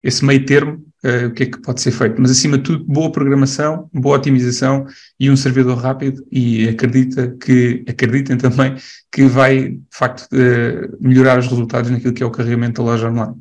esse 0.00 0.24
meio 0.24 0.46
termo 0.46 0.87
uh, 1.04 1.28
o 1.28 1.32
que 1.32 1.44
é 1.44 1.46
que 1.46 1.60
pode 1.60 1.80
ser 1.80 1.90
feito. 1.90 2.20
Mas, 2.20 2.30
acima 2.30 2.58
de 2.58 2.64
tudo, 2.64 2.84
boa 2.84 3.10
programação, 3.10 3.88
boa 3.92 4.16
otimização 4.16 4.86
e 5.18 5.30
um 5.30 5.36
servidor 5.36 5.78
rápido 5.78 6.26
e 6.30 6.68
acredita 6.68 7.36
que, 7.40 7.84
acreditem 7.88 8.36
também 8.36 8.76
que 9.10 9.24
vai, 9.26 9.70
de 9.70 9.82
facto, 9.90 10.28
uh, 10.32 10.96
melhorar 11.00 11.38
os 11.38 11.46
resultados 11.46 11.90
naquilo 11.90 12.14
que 12.14 12.22
é 12.22 12.26
o 12.26 12.30
carregamento 12.30 12.82
da 12.82 12.90
loja 12.90 13.08
online. 13.08 13.36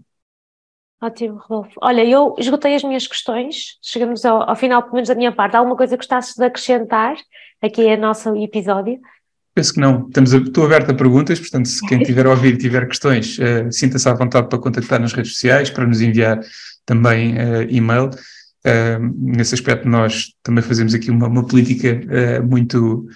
Ótimo, 1.01 1.37
Rodolfo. 1.37 1.79
Olha, 1.81 2.03
eu 2.03 2.35
esgotei 2.39 2.73
as 2.73 2.83
minhas 2.83 3.05
questões, 3.05 3.77
chegamos 3.83 4.25
ao, 4.25 4.49
ao 4.49 4.55
final, 4.55 4.81
pelo 4.81 4.95
menos 4.95 5.07
da 5.07 5.15
minha 5.15 5.31
parte. 5.31 5.55
Há 5.55 5.59
alguma 5.59 5.77
coisa 5.77 5.91
que 5.91 5.97
gostasses 5.97 6.35
de 6.35 6.43
acrescentar 6.43 7.15
aqui 7.61 7.87
ao 7.87 7.97
nosso 7.97 8.35
episódio? 8.35 8.99
Penso 9.53 9.73
que 9.73 9.79
não. 9.79 10.07
Estamos 10.07 10.33
a, 10.33 10.37
estou 10.37 10.65
aberto 10.65 10.91
a 10.91 10.95
perguntas, 10.95 11.39
portanto, 11.39 11.67
se 11.67 11.85
quem 11.87 11.99
tiver 12.05 12.25
a 12.25 12.31
ouvir 12.31 12.55
e 12.55 12.57
tiver 12.57 12.87
questões, 12.87 13.37
uh, 13.37 13.71
sinta-se 13.71 14.09
à 14.09 14.13
vontade 14.13 14.49
para 14.49 14.57
contactar 14.57 14.99
nas 14.99 15.13
redes 15.13 15.33
sociais, 15.33 15.69
para 15.69 15.85
nos 15.85 16.01
enviar 16.01 16.39
também 16.87 17.35
uh, 17.35 17.69
e-mail. 17.69 18.09
Uh, 18.65 19.13
nesse 19.19 19.53
aspecto, 19.53 19.87
nós 19.87 20.33
também 20.41 20.63
fazemos 20.63 20.95
aqui 20.95 21.11
uma, 21.11 21.27
uma 21.27 21.45
política 21.45 21.99
uh, 22.01 22.47
muito 22.47 23.07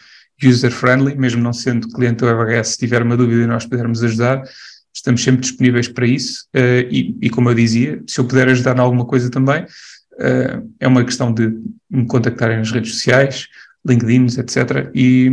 user-friendly, 0.43 1.15
mesmo 1.15 1.41
não 1.41 1.53
sendo 1.53 1.87
cliente 1.87 2.17
do 2.17 2.29
EVHS, 2.29 2.69
se 2.69 2.77
tiver 2.77 3.01
uma 3.01 3.17
dúvida 3.17 3.43
e 3.43 3.47
nós 3.47 3.65
pudermos 3.65 4.03
ajudar, 4.03 4.43
estamos 4.93 5.23
sempre 5.23 5.41
disponíveis 5.41 5.87
para 5.87 6.05
isso. 6.05 6.47
E, 6.89 7.15
e, 7.21 7.29
como 7.29 7.49
eu 7.51 7.53
dizia, 7.53 8.01
se 8.07 8.19
eu 8.19 8.25
puder 8.25 8.49
ajudar 8.49 8.75
em 8.75 8.79
alguma 8.79 9.05
coisa 9.05 9.29
também, 9.29 9.67
é 10.79 10.87
uma 10.87 11.05
questão 11.05 11.31
de 11.31 11.47
me 11.87 12.07
contactarem 12.07 12.57
nas 12.57 12.71
redes 12.71 12.95
sociais, 12.95 13.49
LinkedIn, 13.85 14.25
etc. 14.39 14.89
E, 14.95 15.31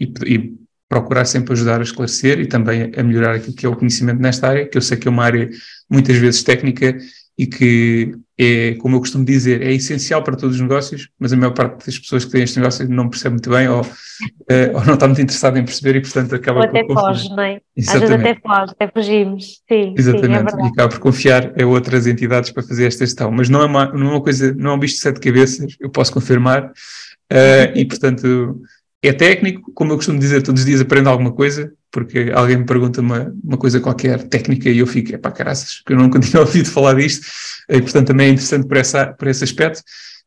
e, 0.00 0.12
e 0.24 0.54
procurar 0.88 1.24
sempre 1.24 1.54
ajudar 1.54 1.80
a 1.80 1.82
esclarecer 1.82 2.38
e 2.38 2.46
também 2.46 2.92
a 2.94 3.02
melhorar 3.02 3.34
aquilo 3.34 3.54
que 3.54 3.64
é 3.64 3.68
o 3.68 3.74
conhecimento 3.74 4.20
nesta 4.20 4.48
área, 4.48 4.66
que 4.66 4.76
eu 4.76 4.82
sei 4.82 4.98
que 4.98 5.08
é 5.08 5.10
uma 5.10 5.24
área 5.24 5.48
muitas 5.90 6.16
vezes 6.16 6.42
técnica 6.42 6.96
e 7.38 7.46
que 7.46 8.14
é, 8.38 8.74
como 8.74 8.96
eu 8.96 9.00
costumo 9.00 9.24
dizer, 9.24 9.62
é 9.62 9.72
essencial 9.72 10.22
para 10.22 10.36
todos 10.36 10.56
os 10.56 10.60
negócios, 10.60 11.08
mas 11.18 11.32
a 11.32 11.36
maior 11.36 11.52
parte 11.52 11.86
das 11.86 11.98
pessoas 11.98 12.24
que 12.24 12.30
têm 12.30 12.42
este 12.42 12.58
negócio 12.58 12.88
não 12.88 13.08
percebe 13.08 13.34
muito 13.34 13.50
bem 13.50 13.68
ou, 13.68 13.82
uh, 13.82 13.84
ou 14.74 14.84
não 14.84 14.94
está 14.94 15.06
muito 15.06 15.22
interessada 15.22 15.58
em 15.58 15.64
perceber 15.64 15.96
e, 15.96 16.00
portanto, 16.00 16.34
acaba 16.34 16.60
Ou 16.60 16.68
por 16.68 16.76
até 16.76 16.86
confiar. 16.86 17.14
foge, 17.14 17.28
não 17.30 17.42
é? 17.42 17.54
Às 17.54 17.60
vezes 17.84 18.02
Exatamente. 18.02 18.30
até 18.30 18.40
foge, 18.40 18.72
até 18.72 18.88
fugimos. 18.88 19.44
Sim, 19.44 19.62
sim, 19.68 19.94
é 19.96 20.00
Exatamente, 20.00 20.54
e 20.56 20.66
acaba 20.66 20.88
por 20.88 20.98
confiar 20.98 21.52
a 21.60 21.66
outras 21.66 22.06
entidades 22.06 22.50
para 22.50 22.62
fazer 22.62 22.86
esta 22.86 23.06
gestão. 23.06 23.30
Mas 23.30 23.48
não 23.48 23.62
é 23.62 23.66
uma, 23.66 23.86
não 23.92 24.08
é 24.08 24.10
uma 24.10 24.22
coisa, 24.22 24.52
não 24.54 24.72
é 24.72 24.74
um 24.74 24.78
bicho 24.78 24.94
de 24.94 25.00
sete 25.00 25.20
cabeças, 25.20 25.76
eu 25.80 25.90
posso 25.90 26.12
confirmar, 26.12 26.66
uh, 26.66 27.76
e 27.76 27.84
portanto 27.84 28.60
é 29.02 29.12
técnico, 29.12 29.72
como 29.74 29.92
eu 29.92 29.96
costumo 29.96 30.18
dizer, 30.18 30.42
todos 30.42 30.60
os 30.60 30.66
dias 30.66 30.80
aprendo 30.80 31.08
alguma 31.08 31.32
coisa, 31.32 31.72
porque 31.90 32.30
alguém 32.34 32.58
me 32.58 32.64
pergunta 32.64 33.00
uma, 33.00 33.34
uma 33.42 33.58
coisa 33.58 33.80
qualquer 33.80 34.22
técnica 34.28 34.70
e 34.70 34.78
eu 34.78 34.86
fico, 34.86 35.12
é 35.12 35.18
pá, 35.18 35.32
caraças, 35.32 35.82
que 35.84 35.92
eu 35.92 35.98
nunca 35.98 36.18
tinha 36.20 36.40
ouvido 36.40 36.70
falar 36.70 36.94
disto, 36.94 37.26
e 37.68 37.82
portanto 37.82 38.06
também 38.06 38.28
é 38.28 38.30
interessante 38.30 38.66
por, 38.66 38.76
essa, 38.76 39.06
por 39.12 39.26
esse 39.26 39.42
aspecto. 39.42 39.82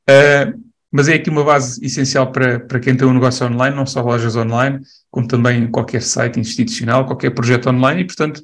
Uh, 0.10 0.62
mas 0.92 1.08
é 1.08 1.16
aqui 1.16 1.30
uma 1.30 1.44
base 1.44 1.84
essencial 1.86 2.32
para, 2.32 2.60
para 2.60 2.80
quem 2.80 2.96
tem 2.96 3.08
um 3.08 3.14
negócio 3.14 3.46
online, 3.46 3.76
não 3.76 3.86
só 3.86 4.02
lojas 4.02 4.36
online, 4.36 4.80
como 5.10 5.28
também 5.28 5.68
qualquer 5.68 6.02
site 6.02 6.40
institucional, 6.40 7.06
qualquer 7.06 7.32
projeto 7.32 7.70
online, 7.70 8.02
e 8.02 8.06
portanto, 8.06 8.42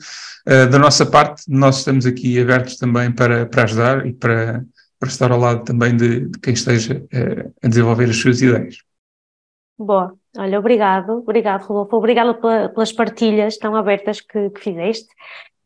uh, 0.47 0.69
da 0.69 0.79
nossa 0.79 1.05
parte, 1.05 1.43
nós 1.47 1.79
estamos 1.79 2.05
aqui 2.05 2.39
abertos 2.39 2.77
também 2.77 3.11
para, 3.11 3.45
para 3.45 3.63
ajudar 3.63 4.05
e 4.05 4.13
para, 4.13 4.65
para 4.97 5.09
estar 5.09 5.29
ao 5.31 5.39
lado 5.39 5.63
também 5.65 5.95
de, 5.95 6.27
de 6.27 6.39
quem 6.39 6.53
esteja 6.53 7.03
uh, 7.03 7.53
a 7.61 7.67
desenvolver 7.67 8.09
as 8.09 8.17
suas 8.17 8.41
ideias. 8.41 8.77
Boa, 9.77 10.15
olha, 10.37 10.59
obrigado, 10.59 11.19
obrigado, 11.19 11.63
Rodolfo, 11.63 11.97
obrigado 11.97 12.35
pela, 12.35 12.69
pelas 12.69 12.91
partilhas 12.91 13.57
tão 13.57 13.75
abertas 13.75 14.21
que, 14.21 14.49
que 14.49 14.59
fizeste. 14.59 15.09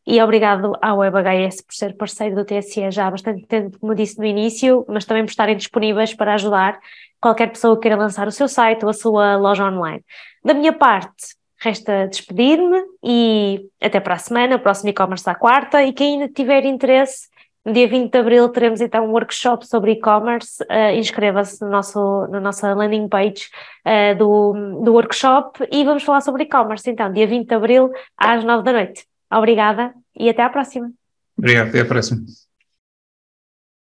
E 0.08 0.22
obrigado 0.22 0.74
à 0.82 0.94
WebHS 0.94 1.64
por 1.64 1.74
ser 1.74 1.98
parceiro 1.98 2.36
do 2.36 2.46
TSE 2.46 2.92
já 2.92 3.08
há 3.08 3.12
bastante 3.12 3.46
tempo, 3.48 3.80
como 3.80 3.96
disse 3.96 4.20
no 4.20 4.26
início, 4.26 4.86
mas 4.88 5.04
também 5.04 5.24
por 5.24 5.32
estarem 5.32 5.58
disponíveis 5.58 6.14
para 6.14 6.36
ajudar 6.36 6.80
qualquer 7.20 7.50
pessoa 7.50 7.76
que 7.76 7.82
queira 7.82 7.98
lançar 7.98 8.28
o 8.28 8.32
seu 8.32 8.48
site 8.48 8.84
ou 8.84 8.90
a 8.90 8.94
sua 8.94 9.36
loja 9.36 9.66
online. 9.66 10.04
Da 10.44 10.54
minha 10.54 10.72
parte, 10.72 11.36
resta 11.60 12.08
despedir-me 12.08 12.80
e 13.04 13.68
até 13.82 14.00
para 14.00 14.14
a 14.14 14.20
semana, 14.20 14.58
o 14.58 14.60
próximo 14.60 14.90
e-commerce 14.90 15.28
à 15.28 15.34
quarta, 15.34 15.84
e 15.84 15.92
quem 15.92 16.14
ainda 16.22 16.32
tiver 16.32 16.66
interesse, 16.66 17.28
no 17.66 17.74
dia 17.74 17.88
20 17.88 18.12
de 18.12 18.18
abril 18.18 18.48
teremos 18.50 18.80
então 18.80 19.06
um 19.06 19.12
workshop 19.12 19.68
sobre 19.68 19.94
e-commerce, 19.94 20.64
uh, 20.64 20.96
inscreva-se 20.96 21.62
no 21.64 21.72
nosso, 21.72 22.28
na 22.28 22.40
nossa 22.40 22.74
landing 22.74 23.10
page 23.10 23.50
uh, 23.86 24.16
do, 24.18 24.84
do 24.84 24.94
workshop 24.94 25.68
e 25.72 25.84
vamos 25.84 26.04
falar 26.04 26.22
sobre 26.22 26.44
e-commerce 26.44 26.90
então, 26.90 27.12
dia 27.12 27.26
20 27.26 27.48
de 27.48 27.56
abril 27.56 27.92
às 28.16 28.44
9 28.44 28.64
da 28.64 28.72
noite. 28.72 29.06
Obrigada 29.34 29.94
e 30.16 30.30
até 30.30 30.44
à 30.44 30.50
próxima. 30.50 30.92
Obrigado, 31.38 31.70
até 31.70 31.82
à 31.82 31.86
próxima. 31.86 32.45